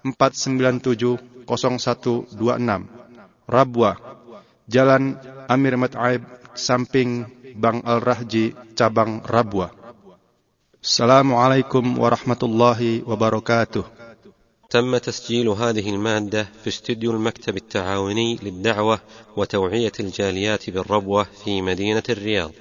497 0.04 1.18
0126. 1.46 2.88
Rabuah 3.48 3.96
Jalan 4.70 5.18
Amir 5.50 5.74
Mat'aib 5.76 6.22
samping 6.54 7.26
Bang 7.58 7.82
Al-Rahji 7.84 8.54
cabang 8.78 9.20
Rabwa. 9.26 9.68
Assalamualaikum 10.80 11.84
warahmatullahi 12.00 13.02
wabarakatuh. 13.06 13.84
تم 14.72 14.96
تسجيل 14.98 15.48
هذه 15.48 15.90
المادة 15.90 16.48
في 16.64 16.68
استديو 16.68 17.10
المكتب 17.10 17.56
التعاوني 17.56 18.38
للدعوة 18.42 19.00
وتوعية 19.36 19.92
الجاليات 20.00 20.70
بالربوة 20.70 21.26
في 21.44 21.62
مدينة 21.62 22.02
الرياض 22.08 22.52